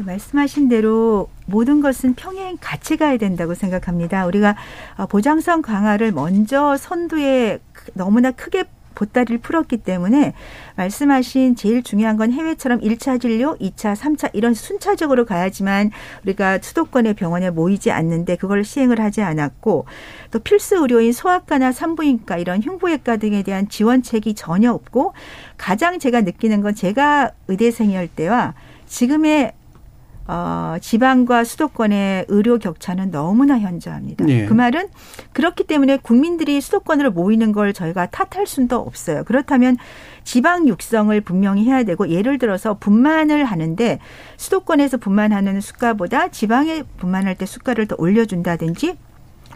[0.04, 4.26] 말씀하신 대로 모든 것은 평행 같이 가야 된다고 생각합니다.
[4.26, 4.56] 우리가
[4.96, 7.58] 어, 보장성 강화를 먼저 선두에
[7.94, 8.64] 너무나 크게
[8.98, 10.34] 보따리를 풀었기 때문에
[10.74, 15.92] 말씀하신 제일 중요한 건 해외처럼 1차 진료, 2차, 3차 이런 순차적으로 가야지만
[16.24, 19.86] 우리가 수도권의 병원에 모이지 않는데 그걸 시행을 하지 않았고
[20.32, 25.12] 또 필수 의료인 소아과나 산부인과 이런 흉부외과 등에 대한 지원책이 전혀 없고
[25.56, 28.54] 가장 제가 느끼는 건 제가 의대생이었 때와
[28.86, 29.52] 지금의
[30.28, 34.28] 어, 지방과 수도권의 의료 격차는 너무나 현저합니다.
[34.28, 34.44] 예.
[34.44, 34.88] 그 말은
[35.32, 39.24] 그렇기 때문에 국민들이 수도권으로 모이는 걸 저희가 탓할 수도 없어요.
[39.24, 39.78] 그렇다면
[40.24, 43.98] 지방 육성을 분명히 해야 되고 예를 들어서 분만을 하는데
[44.36, 48.98] 수도권에서 분만하는 수가보다 지방에 분만할 때 수가를 더 올려준다든지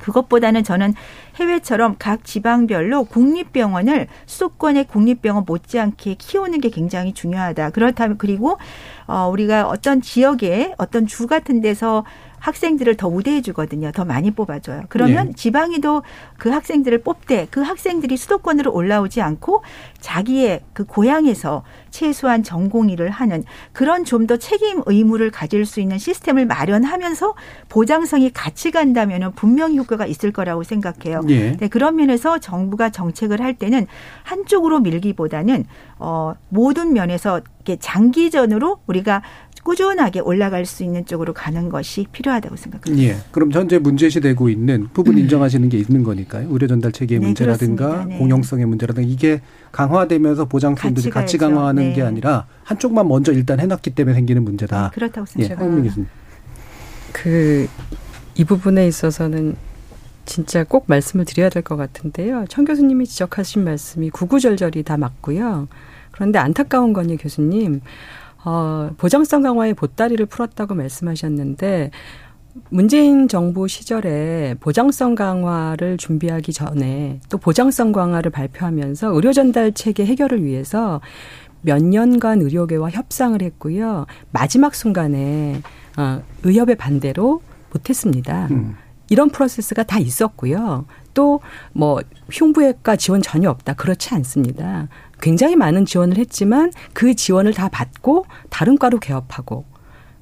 [0.01, 0.95] 그것보다는 저는
[1.37, 7.71] 해외처럼 각 지방별로 국립병원을 수도권의 국립병원 못지않게 키우는 게 굉장히 중요하다.
[7.71, 8.59] 그렇다면 그리고
[9.07, 12.05] 어 우리가 어떤 지역에 어떤 주 같은 데서
[12.43, 13.93] 학생들을 더 우대해 주거든요.
[13.93, 14.85] 더 많이 뽑아줘요.
[14.89, 15.33] 그러면 네.
[15.35, 16.03] 지방에도
[16.39, 19.63] 그 학생들을 뽑되 그 학생들이 수도권으로 올라오지 않고
[20.01, 25.99] 자기의 그 고향에서 최소한 전공 일을 하는 그런 좀 더 책임 의무를 가질 수 있는
[25.99, 27.35] 시스템을 마련하면서
[27.69, 31.23] 보장성이 같이 간다면 분명히 효과가 있을 거라고 생각해요.
[31.23, 31.57] 네.
[31.57, 33.87] 네, 그런 면에서 정부가 정책을 할 때는
[34.23, 35.65] 한쪽으로 밀기보다는
[35.99, 39.23] 어 모든 면에서 이렇게 장기전으로 우리가
[39.63, 43.03] 꾸준하게 올라갈 수 있는 쪽으로 가는 것이 필요하다고 생각합니다.
[43.09, 43.17] 예.
[43.31, 45.21] 그럼 현재 문제시되고 있는 부분 음.
[45.21, 46.49] 인정하시는 게 있는 거니까요.
[46.51, 48.19] 의료 전달 체계의 네, 문제라든가 네.
[48.19, 49.41] 공영성의 문제라든가 이게
[49.71, 51.93] 강화되면서 보장성들이 같이, 같이 강화하는 네.
[51.95, 54.91] 게 아니라 한쪽만 먼저 일단 해놨기 때문에 생기는 문제다.
[54.91, 55.97] 네, 그렇다고 생각합니다.
[55.99, 56.05] 예,
[57.13, 59.55] 그이 부분에 있어서는
[60.25, 62.47] 진짜 꼭 말씀을 드려야 될 것 같은데요.
[62.49, 65.69] 청 교수님이 지적하신 말씀이 구구절절이 다 맞고요.
[66.11, 67.81] 그런데 안타까운 건요, 교수님.
[68.45, 71.91] 어, 보장성 강화의 보따리를 풀었다고 말씀하셨는데
[72.69, 80.45] 문재인 정부 시절에 보장성 강화를 준비하기 전에 또 보장성 강화를 발표하면서 의료 전달 체계 해결을
[80.45, 81.01] 위해서
[81.63, 84.07] 몇 년간 의료계와 협상을 했고요.
[84.33, 85.63] 마지막 순간에
[85.97, 87.41] 어, 의협의 반대로
[87.73, 88.49] 못했습니다.
[88.51, 88.77] 음.
[89.09, 90.87] 이런 프로세스가 다 있었고요.
[91.15, 92.01] 또뭐
[92.31, 93.75] 흉부외과 지원 전혀 없다.
[93.75, 94.89] 그렇지 않습니다.
[95.21, 99.65] 굉장히 많은 지원을 했지만 그 지원을 다 받고 다른 과로 개업하고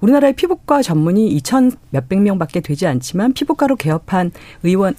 [0.00, 4.30] 우리나라의 피부과 전문이 2천 몇백 명밖에 되지 않지만 피부과로 개업한
[4.62, 4.94] 의원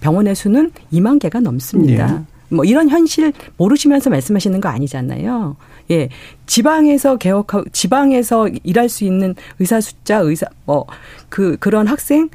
[0.00, 2.06] 병원의 수는 2만 개가 넘습니다.
[2.12, 2.24] 네.
[2.48, 5.56] 뭐 이런 현실 모르시면서 말씀하시는 거 아니잖아요.
[5.92, 6.08] 예.
[6.46, 10.86] 지방에서 개업하고 지방에서 일할 수 있는 의사 숫자, 의사 뭐
[11.30, 12.28] 그 그런 학생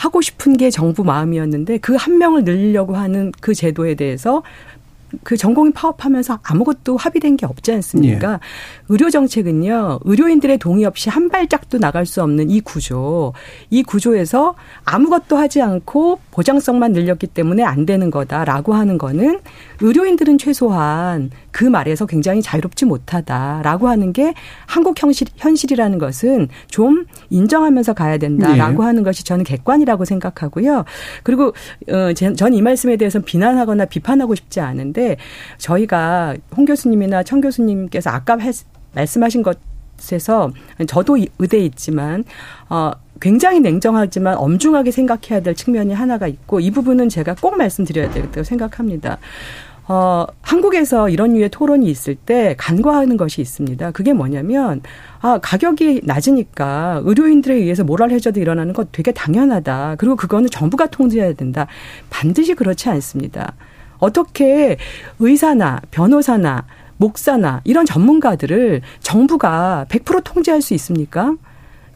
[0.00, 4.42] 하고 싶은 게 정부 마음이었는데 그 한 명을 늘리려고 하는 그 제도에 대해서
[5.24, 8.34] 그 전공이 파업하면서 아무것도 합의된 게 없지 않습니까?
[8.34, 8.38] 예.
[8.88, 13.32] 의료 정책은요, 의료인들의 동의 없이 한 발짝도 나갈 수 없는 이 구조,
[13.70, 19.40] 이 구조에서 아무것도 하지 않고 보장성만 늘렸기 때문에 안 되는 거다라고 하는 거는
[19.80, 24.34] 의료인들은 최소한 그 말에서 굉장히 자유롭지 못하다라고 하는 게
[24.66, 28.86] 한국 현실, 현실이라는 것은 좀 인정하면서 가야 된다라고 예.
[28.86, 30.84] 하는 것이 저는 객관이라고 생각하고요.
[31.22, 31.54] 그리고
[31.88, 35.16] 어, 전이 말씀에 대해서 비난하거나 비판하고 싶지 않은데
[35.58, 38.36] 저희가 홍 교수님이나 청 교수님께서 아까
[38.94, 40.50] 말씀하신 것에서
[40.86, 42.24] 저도 의대에 있지만
[42.68, 48.42] 어 굉장히 냉정하지만 엄중하게 생각해야 될 측면이 하나가 있고 이 부분은 제가 꼭 말씀드려야 되겠다고
[48.44, 49.18] 생각합니다.
[49.92, 53.90] 어, 한국에서 이런 류의 토론이 있을 때 간과하는 것이 있습니다.
[53.90, 54.82] 그게 뭐냐면,
[55.20, 59.96] 아, 가격이 낮으니까 의료인들에 의해서 모랄 해저도 일어나는 것 되게 당연하다.
[59.98, 61.66] 그리고 그거는 정부가 통제해야 된다.
[62.08, 63.54] 반드시 그렇지 않습니다.
[63.98, 64.76] 어떻게
[65.18, 66.66] 의사나 변호사나
[66.96, 71.34] 목사나 이런 전문가들을 정부가 100% 통제할 수 있습니까?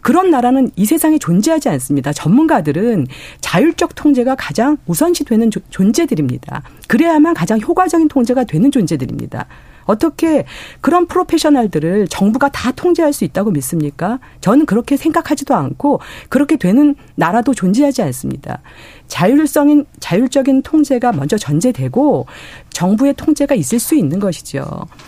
[0.05, 2.13] 그런 나라는 이 세상에 존재하지 않습니다.
[2.13, 3.07] 전문가들은
[3.41, 6.63] 자율적 통제가 가장 우선시 되는 존재들입니다.
[6.89, 9.47] 그래야만 가장 효과적인 통제가 되는 존재들입니다.
[9.87, 10.45] 어떻게
[10.83, 14.19] 그런 프로페셔널들을 정부가 다 통제할 수 있다고 믿습니까?
[14.43, 18.61] 저는 그렇게 생각하지도 않고 그렇게 되는 나라도 존재하지 않습니다.
[19.09, 22.27] 자율성인 자율적인 통제가 먼저 전제되고
[22.71, 24.65] 정부의 통제가 있을 수 있는 것이죠.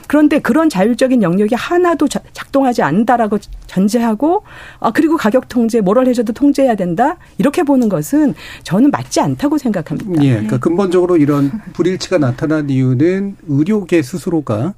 [0.07, 4.45] 그런데 그런 자율적인 영역이 하나도 작동하지 않는다라고 전제하고
[4.81, 10.23] 아 그리고 가격 통제, 모럴 해저도 통제해야 된다 이렇게 보는 것은 저는 맞지 않다고 생각합니다.
[10.25, 14.75] 예, 그러니까 근본적으로 이런 불일치가 나타난 이유는 의료계 스스로가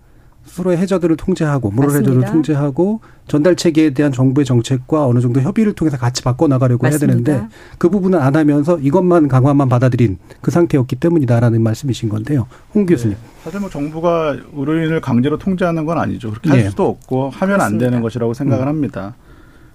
[0.49, 5.97] 수로의 해저들을 통제하고 모럴 해저를 통제하고 전달 체계에 대한 정부의 정책과 어느 정도 협의를 통해서
[5.97, 7.47] 같이 바꿔 나가려고 해야 되는데
[7.77, 12.47] 그 부분은 안 하면서 이것만 강화만 받아들인 그 상태였기 때문이다라는 말씀이신 건데요.
[12.75, 13.17] 홍 교수님.
[13.17, 13.29] 네.
[13.45, 16.31] 사실 뭐 정부가 의료인을 강제로 통제하는 건 아니죠.
[16.31, 16.71] 그렇게 할 네.
[16.71, 17.65] 수도 없고 하면 그렇습니다.
[17.65, 18.69] 안 되는 것이라고 생각을 음.
[18.69, 19.15] 합니다.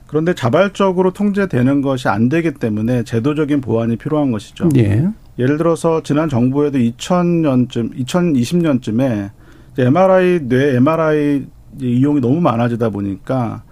[0.08, 4.70] 그런데 자발적으로 통제되는 것이 안 되기 때문에 제도적인 보완이 필요한 것이죠.
[4.76, 5.08] 예.
[5.40, 9.32] 예를 들어서 지난 정부에도 2000년쯤, 2020년쯤에
[9.78, 11.46] MRI 뇌 MRI
[11.80, 13.64] 이용이 너무 많아지다 보니까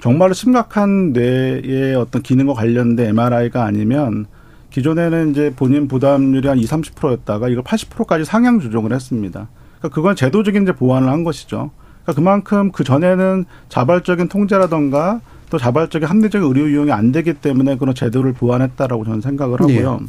[0.00, 4.26] 정말로 심각한 뇌의 어떤 기능과 관련된 MRI가 아니면
[4.70, 9.48] 기존에는 이제 본인 부담률이 한 20, 30%였다가 이걸 80%까지 상향 조정을 했습니다.
[9.78, 11.70] 그러니까 그건 제도적인 이제 보완을 한 것이죠.
[12.02, 15.20] 그러니까 그만큼 그 전에는 자발적인 통제라던가
[15.50, 19.98] 또 자발적인 합리적인 의료 이용이 안 되기 때문에 그런 제도를 보완했다라고 저는 생각을 하고요.
[20.00, 20.06] 네.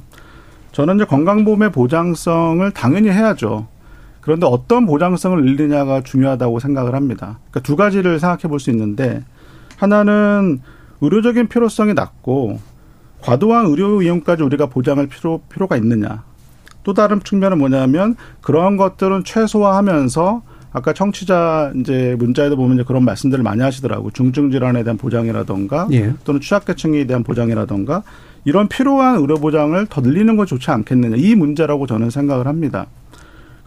[0.71, 3.67] 저는 이제 건강보험의 보장성을 당연히 해야죠.
[4.29, 7.39] 그런데 어떤 보장성을 늘리냐가 중요하다고 생각을 합니다.
[7.49, 9.23] 그러니까 두 가지를 생각해 볼 수 있는데
[9.77, 10.59] 하나는
[11.01, 12.59] 의료적인 필요성이 낮고
[13.21, 16.25] 과도한 의료 이용까지 우리가 보장할 필요 필요가 있느냐.
[16.83, 23.43] 또 다른 측면은 뭐냐면 그러한 것들은 최소화하면서 아까 청취자 이제 문자에도 보면 이제 그런 말씀들을
[23.43, 26.13] 많이 하시더라고 중증 질환에 대한 보장이라던가 예.
[26.23, 28.03] 또는 취약계층에 대한 보장이라던가
[28.45, 32.85] 이런 필요한 의료 보장을 더 늘리는 건 좋지 않겠느냐 이 문제라고 저는 생각을 합니다.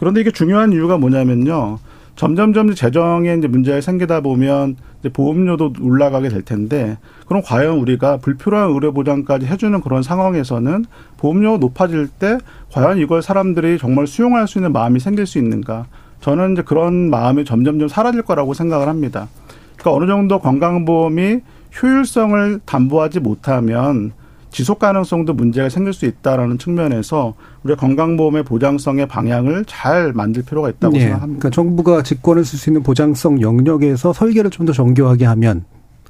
[0.02, 1.78] 그런데 이게 중요한 이유가 뭐냐면요.
[2.16, 6.98] 점점점 재정에 이제 문제가 생기다 보면 이제 보험료도 올라가게 될 텐데
[7.28, 10.86] 그럼 과연 우리가 불필요한 의료 보장까지 해주는 그런 상황에서는
[11.18, 12.38] 보험료가 높아질 때
[12.72, 15.86] 과연 이걸 사람들이 정말 수용할 수 있는 마음이 생길 수 있는가?
[16.20, 19.28] 저는 이제 그런 마음이 점점점 사라질 거라고 생각을 합니다.
[19.76, 21.42] 그러니까 어느 정도 건강보험이
[21.80, 24.10] 효율성을 담보하지 못하면
[24.52, 27.34] 지속 가능성도 문제가 생길 수 있다라는 측면에서
[27.64, 31.00] 우리가 건강보험의 보장성의 방향을 잘 만들 필요가 있다고 네.
[31.00, 31.40] 생각합니다.
[31.40, 35.64] 그러니까 정부가 직권을 쓸 수 있는 보장성 영역에서 설계를 좀 더 정교하게 하면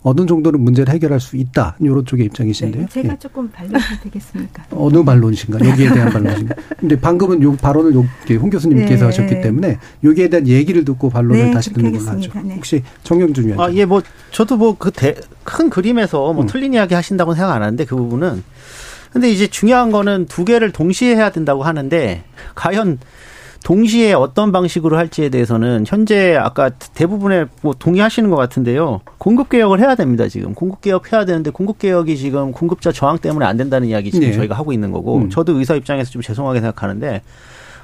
[0.04, 1.76] 어느 정도는 문제를 해결할 수 있다.
[1.80, 2.82] 이런 쪽의 입장이신데요.
[2.82, 3.18] 네, 제가 예.
[3.18, 4.64] 조금 반론이 되겠습니까?
[4.72, 5.64] 어느 반론이신가?
[5.64, 6.54] 여기에 대한 반론이신가?
[6.76, 8.04] 근데 방금은 요 발언을 요,
[8.40, 9.04] 홍 교수님께서 네.
[9.04, 12.30] 하셨기 때문에 여기에 대한 얘기를 듣고 반론을 네, 다시 듣는 걸로 하죠.
[12.44, 12.54] 네.
[12.56, 13.64] 혹시 정영준 위원장.
[13.66, 14.90] 아, 예, 뭐 저도 뭐 그
[15.44, 16.46] 큰 그림에서 뭐 음.
[16.46, 18.42] 틀린 이야기 하신다고 생각 안 하는데 그 부분은
[19.12, 22.24] 근데 이제 중요한 거는 두 개를 동시에 해야 된다고 하는데
[22.54, 22.98] 과연
[23.64, 29.00] 동시에 어떤 방식으로 할지에 대해서는 현재 아까 대부분의 뭐 동의하시는 것 같은데요.
[29.18, 30.28] 공급 개혁을 해야 됩니다.
[30.28, 34.28] 지금 공급 개혁 해야 되는데 공급 개혁이 지금 공급자 저항 때문에 안 된다는 이야기 지금
[34.28, 34.34] 네.
[34.34, 35.30] 저희가 하고 있는 거고 음.
[35.30, 37.22] 저도 의사 입장에서 좀 죄송하게 생각하는데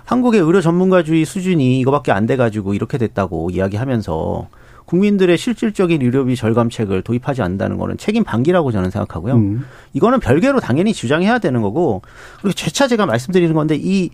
[0.05, 4.49] 한국의 의료 전문가주의 수준이 이거밖에 안 돼가지고 이렇게 됐다고 이야기하면서
[4.87, 9.35] 국민들의 실질적인 의료비 절감책을 도입하지 않는다는 거는 책임 반기라고 저는 생각하고요.
[9.35, 9.66] 음.
[9.93, 12.01] 이거는 별개로 당연히 주장해야 되는 거고
[12.41, 14.11] 그리고 재차 제가 말씀드리는 건데 이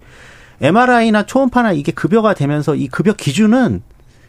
[0.61, 3.83] MRI나 초음파나 이게 급여가 되면서 이 급여 기준은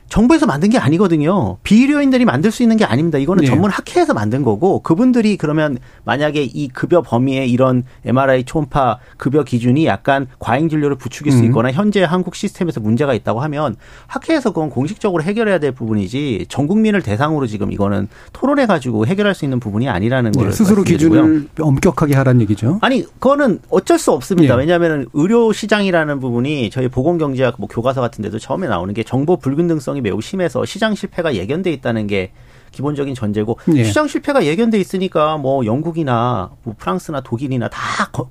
[0.09, 1.57] 정부에서 만든 게 아니거든요.
[1.63, 3.17] 비의료인들이 만들 수 있는 게 아닙니다.
[3.17, 3.47] 이거는 네.
[3.47, 9.85] 전문 학회에서 만든 거고 그분들이 그러면 만약에 이 급여 범위에 이런 MRI 초음파 급여 기준이
[9.87, 11.45] 약간 과잉 진료를 부추길 수 음.
[11.45, 13.75] 있거나 현재 한국 시스템에서 문제가 있다고 하면
[14.07, 19.43] 학회에서 그건 공식적으로 해결해야 될 부분이지 전 국민을 대상으로 지금 이거는 토론해 가지고 해결할 수
[19.43, 20.43] 있는 부분이 아니라는 네.
[20.43, 22.79] 걸 스스로 기준을 엄격하게 하라는 얘기죠.
[22.81, 24.55] 아니 그거는 어쩔 수 없습니다.
[24.55, 24.61] 네.
[24.61, 29.95] 왜냐하면 의료 시장이라는 부분이 저희 보건경제학 뭐 교과서 같은 데도 처음에 나오는 게 정보 불균등성
[29.95, 32.31] 가능성이 매우 심해서 시장 실패가 예견돼 있다는 게
[32.71, 33.83] 기본적인 전제고 네.
[33.83, 37.79] 시장 실패가 예견돼 있으니까 뭐 영국이나 뭐 프랑스나 독일이나 다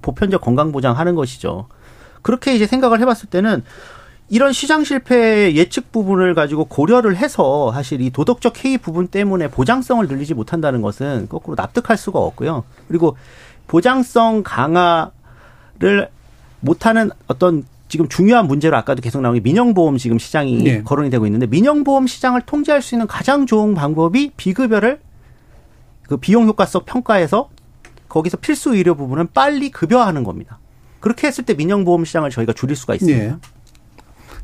[0.03, 1.67] 보편적 건강 보장하는 것이죠.
[2.23, 3.65] 그렇게 이제 생각을 해봤을 때는
[4.29, 10.07] 이런 시장 실패 예측 부분을 가지고 고려를 해서 사실 이 도덕적 해이 부분 때문에 보장성을
[10.07, 12.65] 늘리지 못한다는 것은 거꾸로 납득할 수가 없고요.
[12.87, 13.17] 그리고
[13.67, 16.09] 보장성 강화를
[16.61, 17.65] 못하는 어떤
[17.95, 20.83] 지금 중요한 문제로 아까도 계속 나온 게 민영보험 지금 시장이 네.
[20.83, 24.99] 거론이 되고 있는데 민영보험 시장을 통제할 수 있는 가장 좋은 방법이 비급여를
[26.09, 27.51] 그 비용 효과성 평가에서
[28.09, 30.59] 거기서 필수 의료 부분은 빨리 급여하는 겁니다.
[30.99, 33.37] 그렇게 했을 때 민영보험 시장을 저희가 줄일 수가 있습니다.
[33.37, 33.37] 네.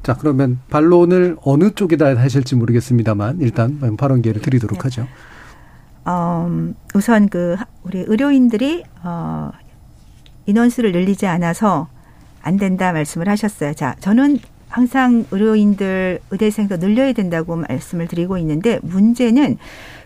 [0.04, 4.82] 자, 그러면 반론을 어느 쪽에다 하실지 모르겠습니다만 일단 발언 기회를 드리도록 네.
[4.84, 5.08] 하죠.
[6.04, 9.50] 어, 우선 그 우리 의료인들이 어
[10.46, 11.88] 인원수를 늘리지 않아서
[12.42, 13.74] 안 된다 말씀을 하셨어요.
[13.74, 14.38] 자, 저는
[14.68, 19.58] 항상 의료인들 의대생도 늘려야 된다고 말씀을 드리고 있는데 문제는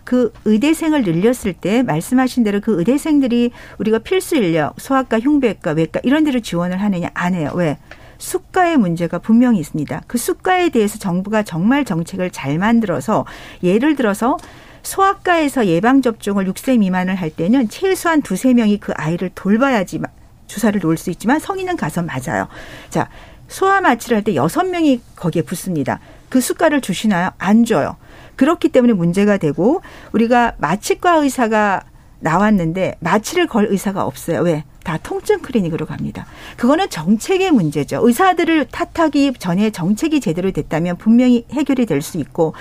[0.03, 6.23] 그 의대생을 늘렸을 때 말씀하신 대로 그 의대생들이 우리가 필수 인력, 소아과, 흉부외과, 외과 이런
[6.23, 7.51] 데로 지원을 하느냐 안 해요.
[7.55, 7.77] 왜?
[8.17, 10.03] 수가의 문제가 분명히 있습니다.
[10.07, 13.25] 그 수가에 대해서 정부가 정말 정책을 잘 만들어서
[13.61, 14.37] 예를 들어서
[14.83, 19.99] 소아과에서 예방 접종을 6세 미만을 할 때는 최소한 두세 명이 그 아이를 돌봐야지
[20.47, 22.47] 주사를 놓을 수 있지만 성인은 가서 맞아요.
[22.89, 23.09] 자,
[23.47, 25.99] 소아 마취를 할 때 여섯 명이 거기에 붙습니다.
[26.29, 27.31] 그 수가를 주시나요?
[27.37, 27.97] 안 줘요.
[28.35, 29.81] 그렇기 때문에 문제가 되고
[30.11, 31.81] 우리가 마취과 의사가
[32.19, 34.41] 나왔는데 마취를 걸 의사가 없어요.
[34.41, 34.63] 왜?
[34.83, 36.25] 다 통증 클리닉으로 갑니다.
[36.57, 37.99] 그거는 정책의 문제죠.
[38.03, 42.53] 의사들을 탓하기 전에 정책이 제대로 됐다면 분명히 해결이 될 수 있고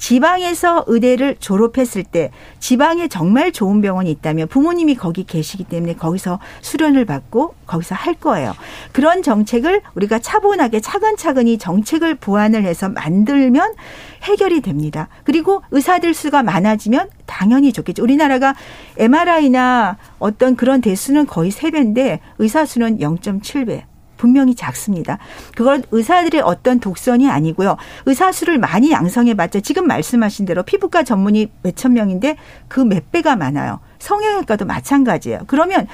[0.00, 7.04] 지방에서 의대를 졸업했을 때 지방에 정말 좋은 병원이 있다면 부모님이 거기 계시기 때문에 거기서 수련을
[7.04, 8.54] 받고 거기서 할 거예요.
[8.92, 13.74] 그런 정책을 우리가 차분하게 차근차근히 정책을 보완을 해서 만들면
[14.22, 15.08] 해결이 됩니다.
[15.22, 18.02] 그리고 의사들 수가 많아지면 당연히 좋겠죠.
[18.02, 18.54] 우리나라가
[18.96, 23.89] MRI나 어떤 그런 대수는 거의 3배인데 의사 수는 0.7배.
[24.20, 25.16] 분명히 작습니다.
[25.56, 27.78] 그건 의사들의 어떤 독선이 아니고요.
[28.04, 32.36] 의사 수를 많이 양성해봤자 지금 말씀하신 대로 피부과 전문의 몇천 명인데
[32.68, 33.78] 그 몇 배가 많아요.
[34.00, 35.40] 성형외과도 마찬가지예요.
[35.46, 35.86] 그러면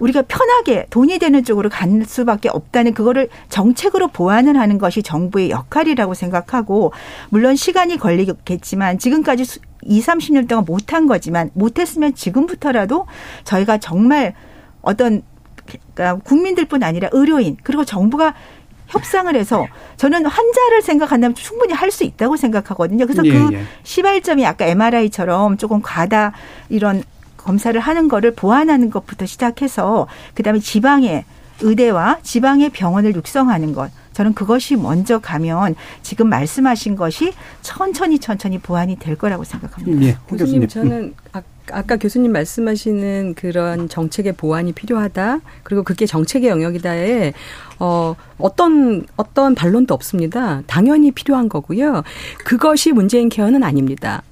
[0.00, 6.14] 우리가 편하게 돈이 되는 쪽으로 갈 수밖에 없다는 그거를 정책으로 보완을 하는 것이 정부의 역할이라고
[6.14, 6.92] 생각하고
[7.30, 13.06] 물론 시간이 걸리겠지만 지금까지 2, 30년 동안 못한 거지만 못했으면 지금부터라도
[13.44, 14.34] 저희가 정말
[14.82, 15.22] 어떤
[15.66, 18.34] 그러니까 국민들뿐 아니라 의료인 그리고 정부가
[18.88, 23.06] 협상을 해서 저는 환자를 생각한다면 충분히 할 수 있다고 생각하거든요.
[23.06, 23.62] 그래서 예, 그 예.
[23.82, 26.32] 시발점이 아까 MRI처럼 조금 과다
[26.68, 27.02] 이런
[27.36, 31.24] 검사를 하는 거를 보완하는 것부터 시작해서 그다음에 지방의
[31.60, 33.90] 의대와 지방의 병원을 육성하는 것.
[34.12, 37.32] 저는 그것이 먼저 가면 지금 말씀하신 것이
[37.62, 40.02] 천천히 천천히 보완이 될 거라고 생각합니다.
[40.06, 41.14] 예, 교수님 저는
[41.72, 45.40] 아까 교수님 말씀하시는 그런 정책의 보완이 필요하다.
[45.62, 47.32] 그리고 그게 정책의 영역이다에
[47.78, 50.62] 어 어떤 어떤 반론도 없습니다.
[50.66, 52.02] 당연히 필요한 거고요.
[52.44, 54.22] 그것이 문재인 케어는 아닙니다.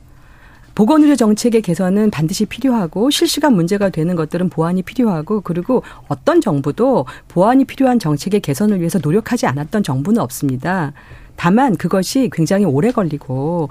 [0.75, 7.65] 보건의료 정책의 개선은 반드시 필요하고 실시간 문제가 되는 것들은 보완이 필요하고 그리고 어떤 정부도 보완이
[7.65, 10.93] 필요한 정책의 개선을 위해서 노력하지 않았던 정부는 없습니다.
[11.37, 13.71] 다만 그것이 굉장히 오래 걸리고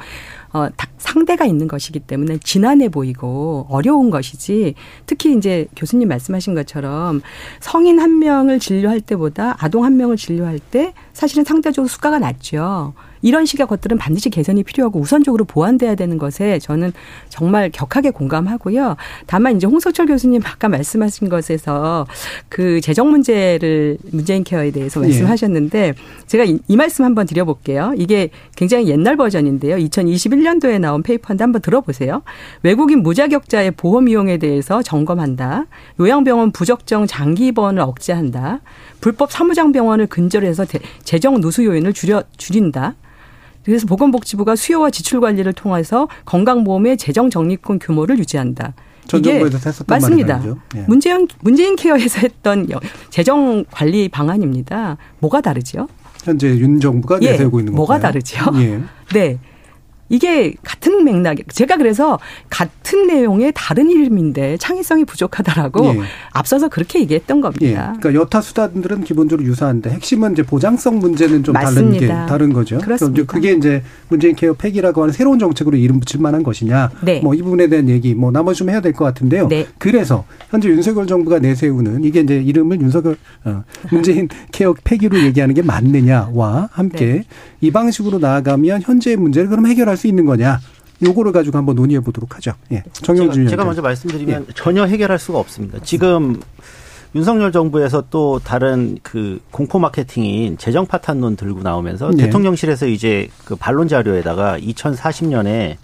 [0.53, 4.75] 어, 상대가 있는 것이기 때문에 지난해 보이고 어려운 것이지
[5.05, 7.21] 특히 이제 교수님 말씀하신 것처럼
[7.59, 12.93] 성인 한 명을 진료할 때보다 아동 한 명을 진료할 때 사실은 상대적으로 수가가 낮죠.
[13.21, 16.93] 이런 식의 것들은 반드시 개선이 필요하고 우선적으로 보완돼야 되는 것에 저는
[17.29, 18.95] 정말 격하게 공감하고요.
[19.25, 22.07] 다만 이제 홍석철 교수님 아까 말씀하신 것에서
[22.47, 25.05] 그 재정 문제를 문재인 케어에 대해서 예.
[25.05, 25.93] 말씀하셨는데 예.
[26.27, 27.93] 제가 이, 이 말씀 한번 드려볼게요.
[27.97, 29.77] 이게 굉장히 옛날 버전인데요.
[29.77, 32.21] 2021년도에 나온 페이퍼인데 한번 들어보세요.
[32.63, 35.65] 외국인 무자격자의 보험 이용에 대해서 점검한다.
[35.99, 38.61] 요양병원 부적정 장기 입원을 억제한다.
[39.01, 40.65] 불법 사무장 병원을 근절해서
[41.03, 42.95] 재정 누수 요인을 줄여 줄인다.
[43.63, 48.73] 그래서 보건복지부가 수요와 지출 관리를 통해서 건강보험의 재정 적립금 규모를 유지한다.
[49.15, 49.43] 이게
[49.87, 50.41] 맞습니다.
[50.75, 50.81] 예.
[50.87, 52.67] 문재인 문재인 케어에서 했던
[53.09, 54.97] 재정 관리 방안입니다.
[55.19, 55.87] 뭐가 다르죠?
[56.23, 58.37] 현재 윤 정부가 예, 내세우고 있는 뭐가 다르죠?
[58.55, 58.79] 예.
[59.13, 59.39] 네.
[60.09, 65.99] 이게 같은 맥락, 제가 그래서 같은 내용의 다른 이름인데 창의성이 부족하다라고 예.
[66.31, 67.65] 앞서서 그렇게 얘기했던 겁니다.
[67.65, 67.99] 예.
[67.99, 72.07] 그러니까 여타 수단들은 기본적으로 유사한데 핵심은 이제 보장성 문제는 좀 맞습니다.
[72.07, 72.77] 다른 게 다른 거죠.
[72.79, 73.25] 그렇습니다.
[73.25, 76.91] 그게 이제 문재인 케어 폐기라고 하는 새로운 정책으로 이름 붙일 만한 것이냐.
[77.01, 77.19] 네.
[77.21, 79.47] 뭐 이 부분에 대한 얘기 뭐 나머지 좀 해야 될 것 같은데요.
[79.47, 79.65] 네.
[79.77, 85.61] 그래서 현재 윤석열 정부가 내세우는 이게 이제 이름을 윤석열 어, 문재인 케어 폐기로 얘기하는 게
[85.61, 87.23] 맞느냐와 함께 네.
[87.61, 90.59] 이 방식으로 나아가면 현재의 문제를 그럼 해결할 수 있는 거냐?
[91.03, 92.53] 요거를 가지고 한번 논의해 보도록 하죠.
[92.71, 92.83] 예.
[92.93, 94.53] 정영준 제가, 제가 먼저 말씀드리면 예.
[94.53, 95.79] 전혀 해결할 수가 없습니다.
[95.83, 96.39] 지금
[97.15, 102.25] 윤석열 정부에서 또 다른 그 공포 마케팅인 재정 파탄론 들고 나오면서 네.
[102.25, 105.77] 대통령실에서 이제 그 반론 자료에다가 2040년에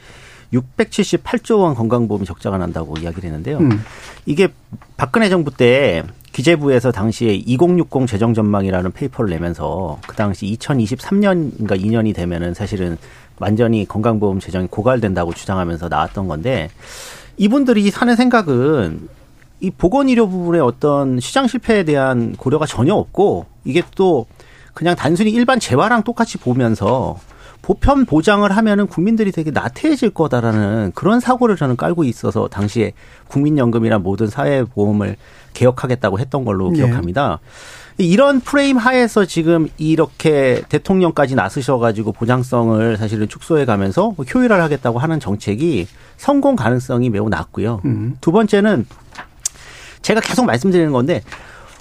[0.53, 3.57] 678조 원 건강보험이 적자가 난다고 이야기를 했는데요.
[3.57, 3.83] 음.
[4.25, 4.49] 이게
[4.97, 12.53] 박근혜 정부 때 기재부에서 당시에 2060 재정 전망이라는 페이퍼를 내면서 그 당시 2023년인가 2년이 되면은
[12.53, 12.97] 사실은
[13.39, 16.69] 완전히 건강보험 재정이 고갈된다고 주장하면서 나왔던 건데
[17.37, 19.09] 이분들이 사는 생각은
[19.61, 24.25] 이 보건의료 부분의 어떤 시장 실패에 대한 고려가 전혀 없고 이게 또
[24.73, 27.17] 그냥 단순히 일반 재화랑 똑같이 보면서
[27.61, 32.93] 보편 보장을 하면은 국민들이 되게 나태해질 거다라는 그런 사고를 저는 깔고 있어서 당시에
[33.27, 35.15] 국민연금이나 모든 사회보험을
[35.53, 36.75] 개혁하겠다고 했던 걸로 네.
[36.75, 37.39] 기억합니다.
[37.97, 45.87] 이런 프레임 하에서 지금 이렇게 대통령까지 나서셔가지고 보장성을 사실은 축소해 가면서 효율화하겠다고 하는 정책이
[46.17, 47.81] 성공 가능성이 매우 낮고요.
[47.85, 48.17] 음.
[48.19, 48.85] 두 번째는
[50.01, 51.21] 제가 계속 말씀드리는 건데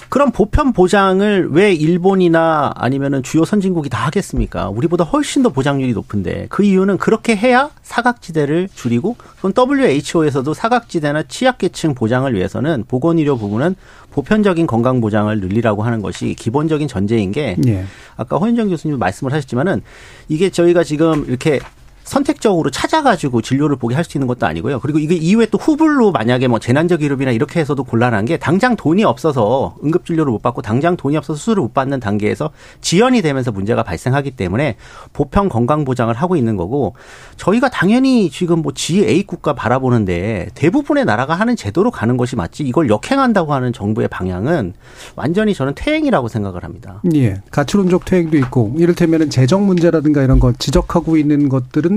[0.09, 4.69] 그럼 보편 보장을 왜 일본이나 아니면은 주요 선진국이 다 하겠습니까?
[4.69, 11.95] 우리보다 훨씬 더 보장률이 높은데 그 이유는 그렇게 해야 사각지대를 줄이고 그럼 WHO에서도 사각지대나 취약계층
[11.95, 13.77] 보장을 위해서는 보건의료 부분은
[14.13, 17.85] 보편적인 건강 보장을 늘리라고 하는 것이 기본적인 전제인 게 예.
[18.17, 19.83] 아까 허윤정 교수님 말씀을 하셨지만은
[20.29, 21.59] 이게 저희가 지금 이렇게
[22.05, 24.81] 선택적으로 찾아가지고 진료를 보게 할 수 있는 것도 아니고요.
[24.81, 29.03] 그리고 이게 이후에 또 후불로 만약에 뭐 재난적 기업이나 이렇게 해서도 곤란한 게 당장 돈이
[29.03, 32.51] 없어서 응급 진료를 못 받고 당장 돈이 없어서 수술을 못 받는 단계에서
[32.83, 34.77] 지연이 되면서 문제가 발생하기 때문에
[35.15, 36.95] 보편 건강 보장을 하고 있는 거고
[37.39, 42.91] 저희가 당연히 지금 뭐 GA 국가 바라보는데 대부분의 나라가 하는 제도로 가는 것이 맞지 이걸
[42.91, 44.75] 역행한다고 하는 정부의 방향은
[45.17, 47.01] 완전히 저는 퇴행이라고 생각을 합니다.
[47.15, 47.41] 예.
[47.51, 51.94] 가치론적 퇴행도 있고 이를테면은 재정 문제라든가 이런 거 지적하고 있는 것들은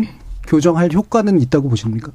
[0.47, 2.11] 교정할 효과는 있다고 보십니까?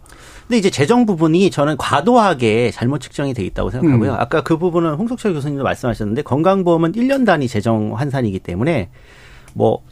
[0.49, 4.12] 근데 이제 재정 부분이 저는 과도하게 잘못 측정이 돼 있다고 생각하고요.
[4.12, 4.16] 음.
[4.18, 8.89] 아까 그 부분은 홍석철 교수님도 말씀하셨는데 건강보험은 1년 단위 재정 환산이기 때문에
[9.55, 9.83] 뭐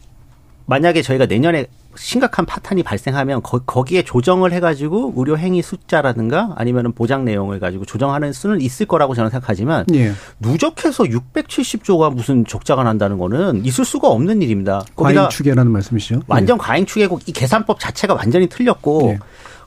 [0.66, 1.66] 만약에 저희가 내년에
[1.96, 8.32] 심각한 파탄이 발생하면 거, 기에 조정을 해가지고 의료 행위 숫자라든가 아니면은 보장 내용을 가지고 조정하는
[8.32, 10.12] 수는 있을 거라고 저는 생각하지만 예.
[10.38, 14.84] 누적해서 670조가 무슨 적자가 난다는 거는 있을 수가 없는 일입니다.
[14.94, 16.22] 과잉 추계라는 말씀이시죠?
[16.28, 16.58] 완전 예.
[16.58, 19.18] 과잉 추계고 이 계산법 자체가 완전히 틀렸고 예.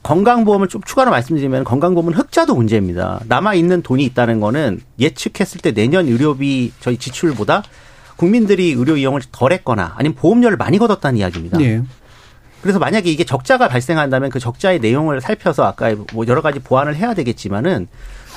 [0.02, 3.20] 건강보험을 좀 추가로 말씀드리면 건강보험은 흑자도 문제입니다.
[3.26, 7.62] 남아 있는 돈이 있다는 거는 예측했을 때 내년 의료비 저희 지출보다
[8.16, 11.58] 국민들이 의료 이용을 덜 했거나 아니면 보험료를 많이 걷었다는 이야기입니다.
[12.64, 12.74] 예.
[12.74, 17.12] 그래서 만약에 이게 적자가 발생한다면 그 적자의 내용을 살펴서 아까 뭐 여러 가지 보완을 해야
[17.12, 17.88] 되겠지만은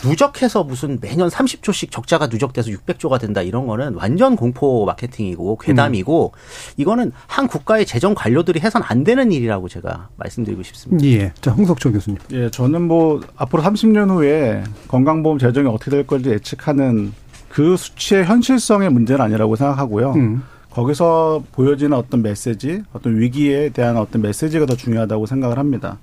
[0.04, 6.74] 누적해서 무슨 매년 30조씩 적자가 누적돼서 600조가 된다 이런 거는 완전 공포 마케팅이고 괴담이고 음.
[6.76, 11.06] 이거는 한 국가의 재정 관료들이 해선 안 되는 일이라고 제가 말씀드리고 싶습니다.
[11.08, 11.32] 예.
[11.40, 12.20] 자, 홍석초 교수님.
[12.34, 17.14] 예, 저는 뭐 앞으로 30년 후에 건강보험 재정이 어떻게 될 건지 예측하는
[17.50, 20.12] 그 수치의 현실성의 문제는 아니라고 생각하고요.
[20.12, 20.44] 음.
[20.78, 25.98] 거기서 보여지는 어떤 메시지, 어떤 위기에 대한 어떤 메시지가 더 중요하다고 생각을 합니다.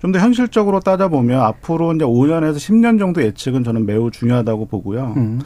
[0.00, 5.14] 좀 더 현실적으로 따져보면 앞으로 이제 5년에서 10년 정도 예측은 저는 매우 중요하다고 보고요.
[5.16, 5.40] 음.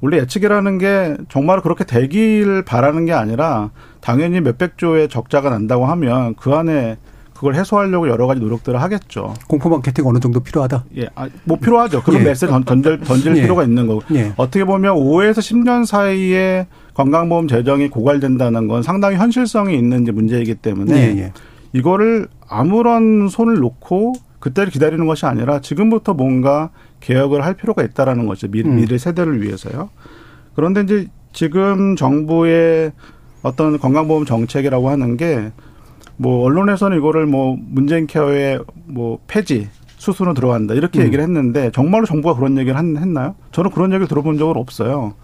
[0.00, 3.70] 원래 예측이라는 게 정말 그렇게 되기를 바라는 게 아니라
[4.00, 6.98] 당연히 몇백 조의 적자가 난다고 하면 그 안에
[7.40, 9.32] 그걸 해소하려고 여러 가지 노력들을 하겠죠.
[9.48, 10.84] 공포 마케팅 어느 정도 필요하다?
[10.98, 12.02] 예, 아, 뭐 필요하죠.
[12.02, 12.24] 그런 예.
[12.26, 13.40] 메시지 던질, 던질 예.
[13.40, 14.02] 필요가 있는 거고.
[14.14, 14.34] 예.
[14.36, 21.18] 어떻게 보면 5에서 10년 사이에 건강보험 재정이 고갈된다는 건 상당히 현실성이 있는 문제이기 때문에 예,
[21.18, 21.32] 예.
[21.72, 26.68] 이거를 아무런 손을 놓고 그때를 기다리는 것이 아니라 지금부터 뭔가
[27.00, 28.48] 개혁을 할 필요가 있다라는 거죠.
[28.48, 28.76] 미래, 음.
[28.76, 29.88] 미래 세대를 위해서요.
[30.54, 32.92] 그런데 이제 지금 정부의
[33.42, 35.52] 어떤 건강보험 정책이라고 하는 게
[36.20, 41.06] 뭐 언론에서는 이거를 뭐 문재인 케어의 뭐 폐지 수순으로 들어간다 이렇게 음.
[41.06, 43.34] 얘기를 했는데 정말로 정부가 그런 얘기를 했나요?
[43.52, 45.14] 저는 그런 얘기를 들어본 적은 없어요.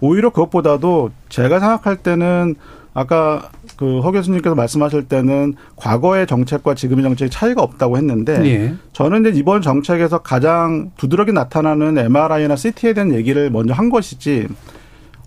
[0.00, 2.54] 오히려 그것보다도 제가 생각할 때는
[2.94, 8.74] 아까 그 허 교수님께서 말씀하실 때는 과거의 정책과 지금의 정책이 차이가 없다고 했는데 예.
[8.92, 14.48] 저는 이제 이번 정책에서 가장 두드러기 나타나는 MRI나 CT에 대한 얘기를 먼저 한 것이지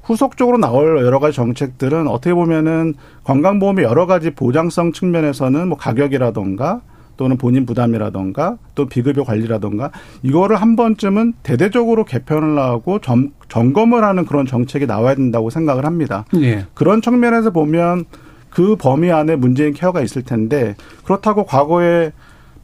[0.06, 2.94] 후속적으로 나올 여러 가지 정책들은 어떻게 보면은
[3.24, 6.82] 건강보험의 여러 가지 보장성 측면에서는 뭐 가격이라던가
[7.18, 9.92] 또는 본인 부담이라던가 또 비급여 관리라던가
[10.22, 16.26] 이거를 한 번쯤은 대대적으로 개편을 하고 점, 점검을 하는 그런 정책이 나와야 된다고 생각을 합니다.
[16.36, 16.66] 예.
[16.74, 18.06] 그런 측면에서 보면
[18.50, 22.12] 그 범위 안에 문재인 케어가 있을 텐데 그렇다고 과거에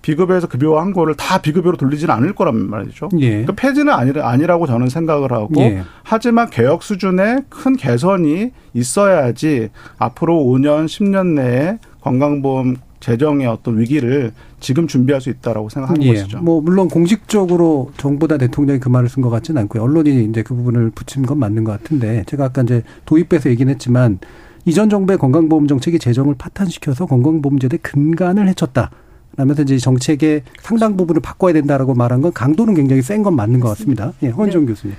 [0.02, 3.10] 비급여에서 급여한 거를 다 비급여로 돌리지는 않을 거란 말이죠.
[3.20, 3.30] 예.
[3.30, 5.84] 그러니까 폐지는 아니, 아니라고 저는 생각을 하고 예.
[6.04, 14.88] 하지만 개혁 수준의 큰 개선이 있어야지 앞으로 5년, 10년 내에 건강보험 재정의 어떤 위기를 지금
[14.88, 16.14] 준비할 수 있다라고 생각하는 예.
[16.14, 16.40] 것이죠.
[16.40, 19.84] 뭐 물론 공식적으로 정부나 대통령이 그 말을 쓴 것 같지는 않고요.
[19.84, 24.20] 언론이 이제 그 부분을 붙인 건 맞는 것 같은데 제가 아까 이제 도입해서 얘기는 했지만
[24.66, 28.92] 이전 정부의 건강보험 정책이 재정을 파탄시켜서 건강보험제도의 근간을 해쳤다.
[29.38, 33.70] 라면서 이제 정책의 상당 부분을 바꿔야 된다라고 말한 건 강도는 굉장히 센 건 맞는 것
[33.70, 34.14] 같습니다.
[34.24, 34.68] 예, 허은정 네.
[34.68, 34.96] 교수님.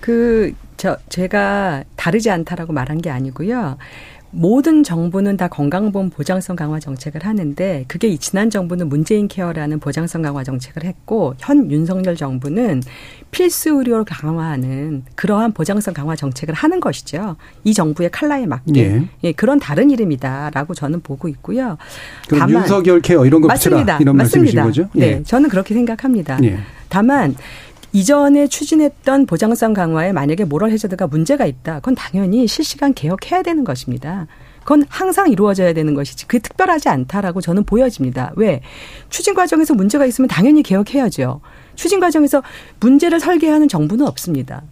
[0.00, 3.76] 그, 저, 제가 다르지 않다라고 말한 게 아니고요.
[4.34, 10.42] 모든 정부는 다 건강보험 보장성 강화 정책을 하는데 그게 지난 정부는 문재인 케어라는 보장성 강화
[10.42, 12.82] 정책을 했고 현 윤석열 정부는
[13.30, 17.36] 필수 의료를 강화하는 그러한 보장성 강화 정책을 하는 것이죠.
[17.62, 19.08] 이 정부의 칼라에 맞게 예.
[19.22, 21.78] 예 그런 다른 이름이다라고 저는 보고 있고요.
[22.28, 23.98] 다만 윤석열 케어 이런 거 맞습니다.
[24.00, 24.64] 이런 맞습니다.
[24.64, 24.88] 거죠?
[24.96, 25.00] 예.
[25.00, 26.38] 네, 저는 그렇게 생각합니다.
[26.42, 26.58] 예.
[26.88, 27.34] 다만
[27.94, 31.76] 이전에 추진했던 보장성 강화에 만약에 모럴 해저드가 문제가 있다.
[31.76, 34.26] 그건 당연히 실시간 개혁해야 되는 것입니다.
[34.64, 38.32] 그건 항상 이루어져야 되는 것이지 그게 특별하지 않다라고 저는 보여집니다.
[38.34, 38.62] 왜?
[39.10, 41.40] 추진 과정에서 문제가 있으면 당연히 개혁해야죠.
[41.76, 42.42] 추진 과정에서
[42.80, 44.64] 문제를 설계하는 정부는 없습니다.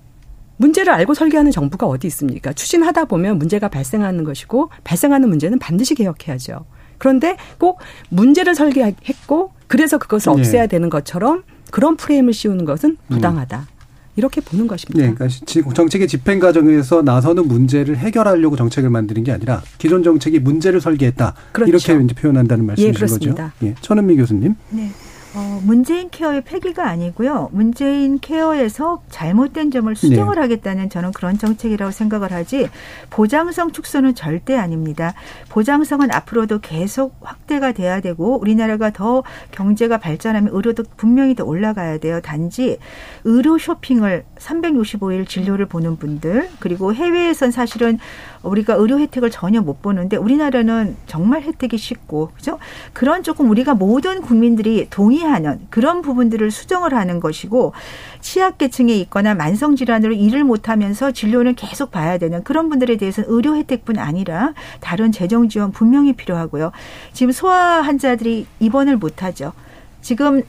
[0.57, 2.53] 문제를 알고 설계하는 정부가 어디 있습니까?
[2.53, 6.64] 추진하다 보면 문제가 발생하는 것이고 발생하는 문제는 반드시 개혁해야죠.
[6.99, 10.41] 그런데 꼭 문제를 설계했고 그래서 그것을 네.
[10.41, 13.59] 없애야 되는 것처럼 그런 프레임을 씌우는 것은 부당하다.
[13.59, 13.83] 음.
[14.14, 15.07] 이렇게 보는 것입니다.
[15.07, 20.83] 네, 그러니까 정책의 집행 과정에서 나서는 문제를 해결하려고 정책을 만드는 게 아니라 기존 정책이 문제를
[20.83, 21.35] 설계했다.
[21.53, 21.70] 그렇죠.
[21.70, 23.51] 이렇게 이제 표현한다는 말씀이신 예, 거죠.
[23.62, 24.55] 예, 천은미 교수님.
[24.68, 24.91] 네.
[25.35, 27.49] 어, 문재인 케어의 폐기가 아니고요.
[27.53, 30.41] 문재인 케어에서 잘못된 점을 수정을 네.
[30.43, 32.68] 하겠다는 저는 그런 정책이라고 생각을 하지
[33.09, 35.14] 보장성 축소는 절대 아닙니다.
[35.49, 39.22] 보장성은 앞으로도 계속 확대가 돼야 되고 우리나라가 더
[39.53, 42.20] 경제가 발전하면 의료도 분명히 더 올라가야 돼요.
[42.20, 42.78] 단지
[43.24, 47.99] 의료 쇼핑을 365일 진료를 보는 분들 그리고 해외에선 사실은
[48.43, 52.59] 우리가 의료 혜택을 전혀 못 보는데 우리나라는 정말 혜택이 쉽고 그죠?
[52.93, 57.72] 그런 조금 우리가 모든 국민들이 동의하는 그런 부분들을 수정을 하는 것이고
[58.20, 63.57] 취약계층에 있거나 만성 질환으로 일을 못 하면서 진료는 계속 봐야 되는 그런 분들에 대해서는 의료
[63.57, 66.72] 혜택뿐 아니라 다른 재정 지원 분명히 필요하고요.
[67.12, 69.53] 지금 소아 환자들이 입원을 못 하죠.
[70.01, 70.43] 지금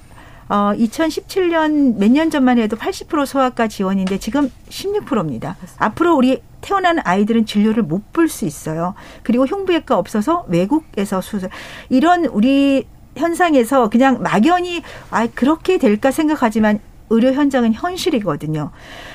[0.49, 5.55] 어 2017년 몇 년 전만 해도 80% 소아과 지원인데 지금 16%입니다.
[5.77, 8.95] 앞으로 우리 태어나는 아이들은 진료를 못 볼 수 있어요.
[9.23, 11.49] 그리고 흉부외과 없어서 외국에서 수술
[11.89, 16.79] 이런 우리 현상에서 그냥 막연히 아 그렇게 될까 생각하지만
[17.13, 18.71] 의료 현장은 현실이거든요.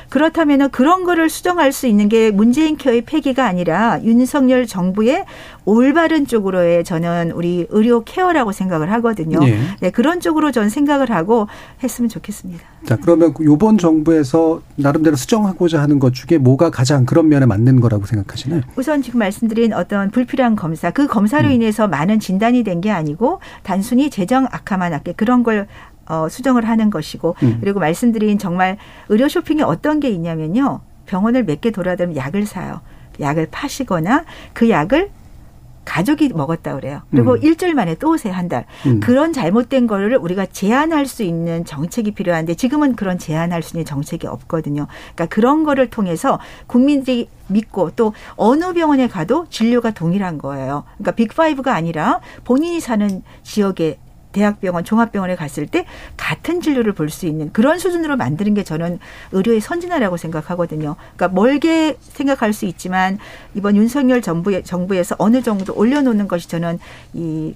[0.09, 5.27] 그렇다면 그런 거를 수정할 수 있는 게 문재인 케어의 폐기가 아니라 윤석열 정부의
[5.67, 9.39] 올바른 쪽으로의 저는 우리 의료 케어라고 생각을 하거든요.
[9.41, 9.59] 네.
[9.81, 11.47] 네 그런 쪽으로 전 생각을 하고
[11.83, 12.65] 했으면 좋겠습니다.
[12.87, 18.07] 자, 그러면 이번 정부에서 나름대로 수정하고자 하는 것 중에 뭐가 가장 그런 면에 맞는 거라고
[18.07, 18.63] 생각하시나요?
[18.77, 21.53] 우선 지금 말씀드린 어떤 불필요한 검사, 그 검사로 음.
[21.53, 25.67] 인해서 많은 진단이 된 게 아니고 단순히 재정 악화만 할게 그런 걸
[26.09, 27.59] 어, 수정을 하는 것이고 음.
[27.61, 28.77] 그리고 말씀드린 정말
[29.09, 30.81] 의료 쇼핑이 어떤 게 있냐면요.
[31.07, 32.81] 병원을 몇 개 돌아다니면 약을 사요.
[33.21, 35.11] 약을 파시거나 그 약을
[35.85, 37.01] 가족이 먹었다 그래요.
[37.11, 37.39] 그리고 음.
[37.43, 38.67] 일주일 만에 또 오세요, 한 달.
[38.85, 39.01] 음.
[39.01, 44.27] 그런 잘못된 거를 우리가 제한할 수 있는 정책이 필요한데 지금은 그런 제한할 수 있는 정책이
[44.27, 44.87] 없거든요.
[45.15, 50.85] 그러니까 그런 거를 통해서 국민들이 믿고 또 어느 병원에 가도 진료가 동일한 거예요.
[50.99, 53.99] 그러니까 빅파이브가 아니라 본인이 사는 지역에
[54.33, 55.85] 대학병원, 종합병원에 갔을 때
[56.17, 58.99] 같은 진료를 볼 수 있는 그런 수준으로 만드는 게 저는
[59.33, 60.97] 의료의 선진화라고 생각하거든요.
[61.17, 63.19] 그러니까 멀게 생각할 수 있지만
[63.55, 66.79] 이번 윤석열 정부의 정부에서 어느 정도 올려놓는 것이 저는
[67.15, 67.55] 이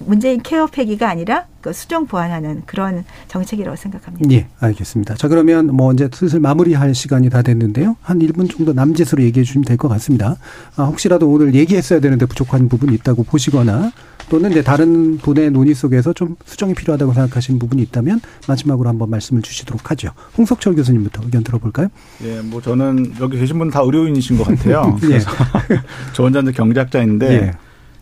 [0.00, 4.30] 문재인 케어 폐기가 아니라 그 수정 보완하는 그런 정책이라고 생각합니다.
[4.30, 5.14] 예, 알겠습니다.
[5.16, 7.96] 자, 그러면 뭐 이제 슬슬 마무리할 시간이 다 됐는데요.
[8.02, 10.36] 한 1분 정도 남짓으로 얘기해 주시면 될 것 같습니다.
[10.76, 13.92] 아, 혹시라도 오늘 얘기했어야 되는데 부족한 부분이 있다고 보시거나
[14.28, 19.42] 또는 이제 다른 분의 논의 속에서 좀 수정이 필요하다고 생각하시는 부분이 있다면 마지막으로 한번 말씀을
[19.42, 20.10] 주시도록 하죠.
[20.38, 21.88] 홍석철 교수님부터 의견 들어볼까요?
[22.24, 24.96] 예, 뭐 저는 여기 계신 분 다 의료인이신 것 같아요.
[25.02, 25.06] 예.
[25.08, 25.30] 그래서
[26.14, 27.52] 저 혼자는 경작자인데 예.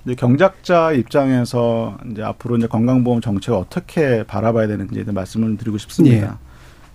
[0.09, 6.39] 이제 경작자 입장에서 이제 앞으로 이제 건강보험 정책을 어떻게 바라봐야 되는지 말씀을 드리고 싶습니다.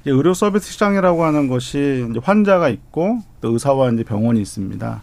[0.07, 0.09] 예.
[0.09, 5.01] 의료 서비스 시장이라고 하는 것이 이제 환자가 있고 또 의사와 이제 병원이 있습니다.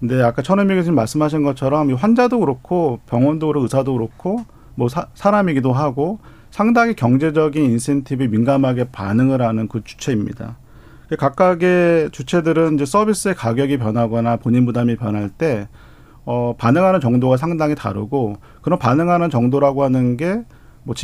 [0.00, 4.44] 근데 아까 천은미 교수님 말씀하신 것처럼 환자도 그렇고 병원도 그렇고 의사도 그렇고
[4.74, 6.18] 뭐 사, 사람이기도 하고
[6.50, 10.56] 상당히 경제적인 인센티브에 민감하게 반응을 하는 그 주체입니다.
[11.16, 15.68] 각각의 주체들은 이제 서비스의 가격이 변하거나 본인 부담이 변할 때
[16.26, 20.42] 어, 반응하는 정도가 상당히 다르고 그런 반응하는 정도라고 하는 게
[20.86, 20.94] 뭐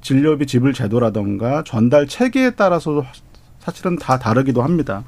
[0.00, 3.04] 진료비 지불 제도라던가 전달 체계에 따라서
[3.58, 5.04] 사실은 다 다르기도 합니다.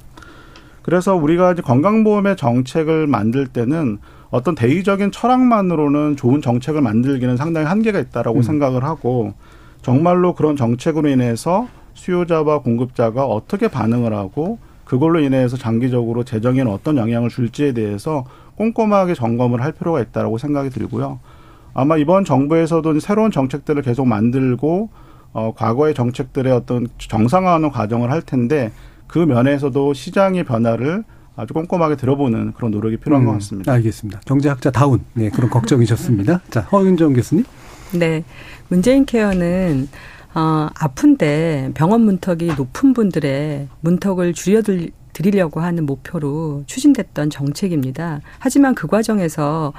[0.83, 3.99] 그래서 우리가 이제 건강보험의 정책을 만들 때는
[4.29, 8.43] 어떤 대의적인 철학만으로는 좋은 정책을 만들기는 상당히 한계가 있다라고 음.
[8.43, 9.33] 생각을 하고
[9.81, 17.31] 정말로 그런 정책으로 인해서 수요자와 공급자가 어떻게 반응을 하고 그걸로 인해서 장기적으로 재정에는 어떤 영향을
[17.31, 18.25] 줄지에 대해서
[18.59, 21.20] 꼼꼼하게 점검을 할 필요가 있다라고 생각이 들고요.
[21.74, 24.90] 아마 이번 정부에서도 새로운 정책들을 계속 만들고
[25.32, 28.72] 어 과거의 정책들의 어떤 정상화하는 과정을 할 텐데
[29.06, 31.04] 그 면에서도 시장의 변화를
[31.36, 33.72] 아주 꼼꼼하게 들어보는 그런 노력이 필요한 음, 것 같습니다.
[33.72, 34.20] 알겠습니다.
[34.24, 36.40] 경제학자 다운 네 그런 걱정이셨습니다.
[36.50, 37.44] 자 허윤정 교수님.
[37.94, 38.24] 네,
[38.68, 39.88] 문재인 케어는
[40.34, 44.62] 어, 아픈데 병원 문턱이 높은 분들의 문턱을 줄여
[45.19, 48.21] 드리려고 하는 목표로 추진됐던 정책입니다.
[48.39, 49.73] 하지만 그 과정에서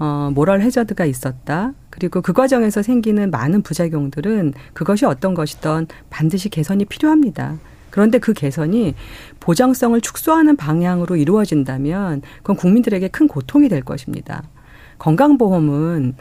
[0.00, 1.72] 어, 모럴 해저드가 있었다.
[1.88, 7.58] 그리고 그 과정에서 생기는 많은 부작용들은 그것이 어떤 것이든 반드시 개선이 필요합니다.
[7.90, 8.96] 그런데 그 개선이
[9.38, 14.42] 보장성을 축소하는 방향으로 이루어진다면 그건 국민들에게 큰 고통이 될 것입니다.
[14.98, 16.16] 건강보험은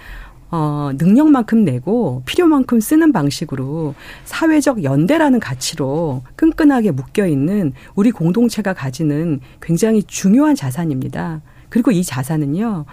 [0.52, 3.96] 어, 능력만큼 내고 필요만큼 쓰는 방식으로
[4.26, 11.42] 사회적 연대라는 가치로 끈끈하게 묶여 있는 우리 공동체가 가지는 굉장히 중요한 자산입니다.
[11.70, 12.86] 그리고 이 자산은요,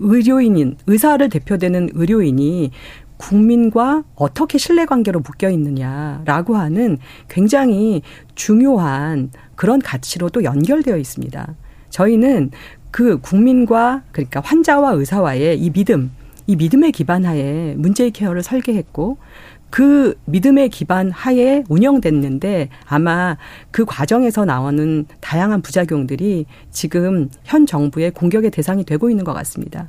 [0.00, 2.72] 의료인인, 의사를 대표되는 의료인이
[3.16, 6.98] 국민과 어떻게 신뢰관계로 묶여 있느냐라고 하는
[7.28, 8.02] 굉장히
[8.34, 11.54] 중요한 그런 가치로 또 연결되어 있습니다.
[11.90, 12.50] 저희는
[12.90, 16.10] 그 국민과 그러니까 환자와 의사와의 이 믿음,
[16.46, 19.18] 이 믿음의 기반 하에 문제의 케어를 설계했고
[19.70, 23.36] 그 믿음의 기반 하에 운영됐는데 아마
[23.70, 29.88] 그 과정에서 나오는 다양한 부작용들이 지금 현 정부의 공격의 대상이 되고 있는 것 같습니다.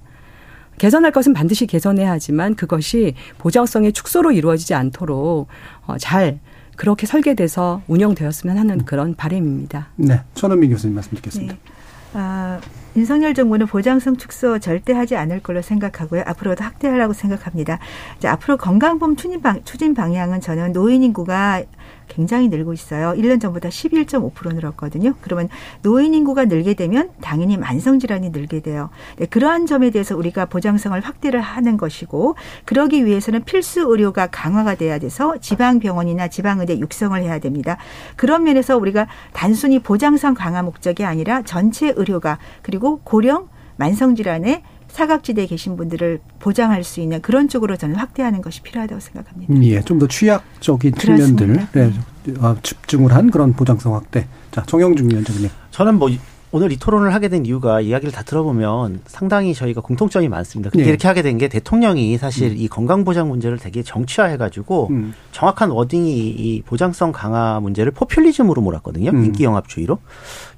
[0.77, 5.47] 개선할 것은 반드시 개선해야 하지만 그것이 보장성의 축소로 이루어지지 않도록
[5.85, 6.39] 어, 잘
[6.75, 9.89] 그렇게 설계돼서 운영되었으면 하는 그런 바램입니다.
[9.95, 11.53] 네, 천원미 교수님 말씀 듣겠습니다.
[11.53, 11.74] 네.
[12.17, 12.61] 아,
[12.95, 16.23] 윤석열 정부는 보장성 축소 절대 하지 않을 걸로 생각하고요.
[16.25, 17.79] 앞으로도 확대하려고 생각합니다.
[18.17, 21.61] 이제 앞으로 건강보험 추진, 방, 추진 방향은 저는 노인 인구가
[22.07, 23.13] 굉장히 늘고 있어요.
[23.17, 25.13] 1년 전보다 11.5% 늘었거든요.
[25.21, 25.49] 그러면
[25.81, 28.89] 노인 인구가 늘게 되면 당연히 만성 질환이 늘게 돼요.
[29.17, 32.35] 네, 그러한 점에 대해서 우리가 보장성을 확대를 하는 것이고
[32.65, 37.77] 그러기 위해서는 필수 의료가 강화가 돼야 돼서 지방 병원이나 지방 의대 육성을 해야 됩니다.
[38.15, 43.47] 그런 면에서 우리가 단순히 보장성 강화 목적이 아니라 전체 의료가 그리고 고령
[43.77, 44.63] 만성 질환에
[44.95, 49.53] 사각지대에 계신 분들을 보장할 수 있는 그런 쪽으로 저는 확대하는 것이 필요하다고 생각합니다.
[49.63, 51.91] 예, 좀 더 취약적인 측면들 네,
[52.39, 54.25] 아, 집중을 한 그런 보장성 확대.
[54.51, 55.49] 자, 정영중 위원장님.
[55.71, 56.09] 저는 뭐
[56.55, 60.69] 오늘 이 토론을 하게 된 이유가 이야기를 다 들어보면 상당히 저희가 공통점이 많습니다.
[60.69, 60.89] 근데 네.
[60.89, 62.55] 이렇게 하게 된 게 대통령이 사실 음.
[62.57, 65.13] 이 건강보장 문제를 되게 정치화해가지고 음.
[65.33, 69.09] 정확한 워딩이 이 보장성 강화 문제를 포퓰리즘으로 몰았거든요.
[69.09, 69.25] 음.
[69.25, 69.97] 인기영합주의로.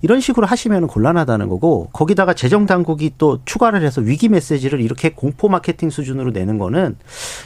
[0.04, 5.50] 이런 식으로 하시면 곤란하다는 거고 거기다가 재정 당국이 또 추가를 해서 위기 메시지를 이렇게 공포
[5.50, 6.96] 마케팅 수준으로 내는 거는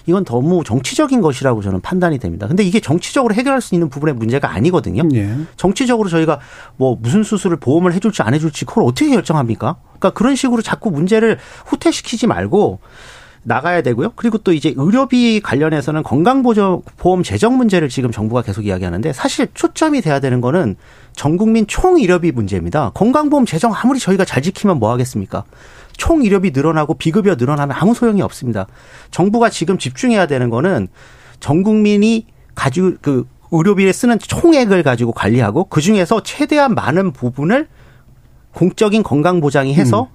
[0.08, 2.47] 이건 너무 정치적인 것이라고 저는 판단이 됩니다.
[2.49, 5.04] 근데 이게 정치적으로 해결할 수 있는 부분의 문제가 아니거든요.
[5.04, 5.38] 네.
[5.56, 6.41] 정치적으로 저희가
[6.76, 9.78] 뭐 무슨 수술을 보험을 해줄지 안 해줄지 해 줄지 그걸 어떻게 결정합니까?
[9.84, 12.80] 그러니까 그런 식으로 자꾸 문제를 후퇴시키지 말고
[13.44, 14.12] 나가야 되고요.
[14.16, 20.20] 그리고 또 이제 의료비 관련해서는 건강보험 재정 문제를 지금 정부가 계속 이야기하는데 사실 초점이 돼야
[20.20, 20.76] 되는 거는
[21.14, 22.92] 전 국민 총 의료비 문제입니다.
[22.94, 25.44] 건강보험 재정 아무리 저희가 잘 지키면 뭐 하겠습니까?
[25.98, 28.68] 총 의료비 늘어나고 비급여 늘어나면 아무 소용이 없습니다.
[29.10, 30.88] 정부가 지금 집중해야 되는 거는
[31.39, 37.68] 전 국민이 가지고 그 의료비에 쓰는 총액을 가지고 관리하고 그 중에서 최대한 많은 부분을
[38.54, 40.08] 공적인 건강 보장이 해서 음.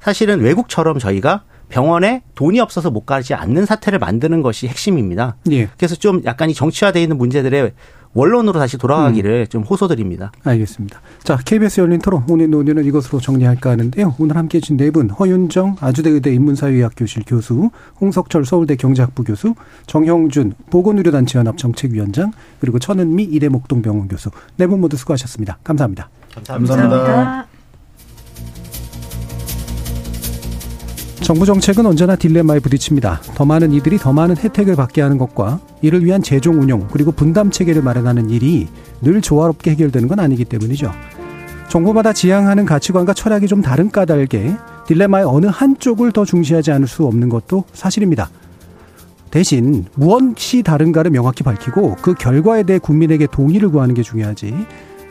[0.00, 5.36] 사실은 외국처럼 저희가 병원에 돈이 없어서 못 가지 않는 사태를 만드는 것이 핵심입니다.
[5.50, 5.68] 예.
[5.78, 7.72] 그래서 좀 약간 이 정치화되어 있는 문제들의
[8.12, 9.50] 원론으로 다시 돌아가기를 음.
[9.50, 10.30] 좀 호소드립니다.
[10.44, 11.00] 알겠습니다.
[11.24, 14.14] 자, KBS 열린 토론 오늘 논의는 이것으로 정리할까 하는데요.
[14.18, 17.70] 오늘 함께해 주신 네 분, 허윤정 아주대의대 인문사회학 교실 교수,
[18.00, 19.54] 홍석철 서울대 경제학부 교수,
[19.86, 22.30] 정형준 보건의료단체 연합 정책위원장,
[22.60, 25.58] 그리고 천은미 이대목동병원 교수 네 분 모두 수고하셨습니다.
[25.64, 26.08] 감사합니다.
[26.34, 26.76] 감사합니다.
[26.76, 27.53] 감사합니다.
[31.24, 33.22] 정부 정책은 언제나 딜레마에 부딪힙니다.
[33.34, 37.50] 더 많은 이들이 더 많은 혜택을 받게 하는 것과 이를 위한 재정 운용 그리고 분담
[37.50, 38.68] 체계를 마련하는 일이
[39.00, 40.92] 늘 조화롭게 해결되는 건 아니기 때문이죠.
[41.70, 44.54] 정부마다 지향하는 가치관과 철학이 좀 다른 까닭에
[44.86, 48.28] 딜레마의 어느 한쪽을 더 중시하지 않을 수 없는 것도 사실입니다.
[49.30, 54.54] 대신 무엇이 다른가를 명확히 밝히고 그 결과에 대해 국민에게 동의를 구하는 게 중요하지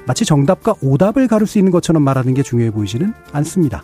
[0.06, 3.84] 마치 정답과 오답을 가를 수 있는 것처럼 말하는 게 중요해 보이지는 않습니다.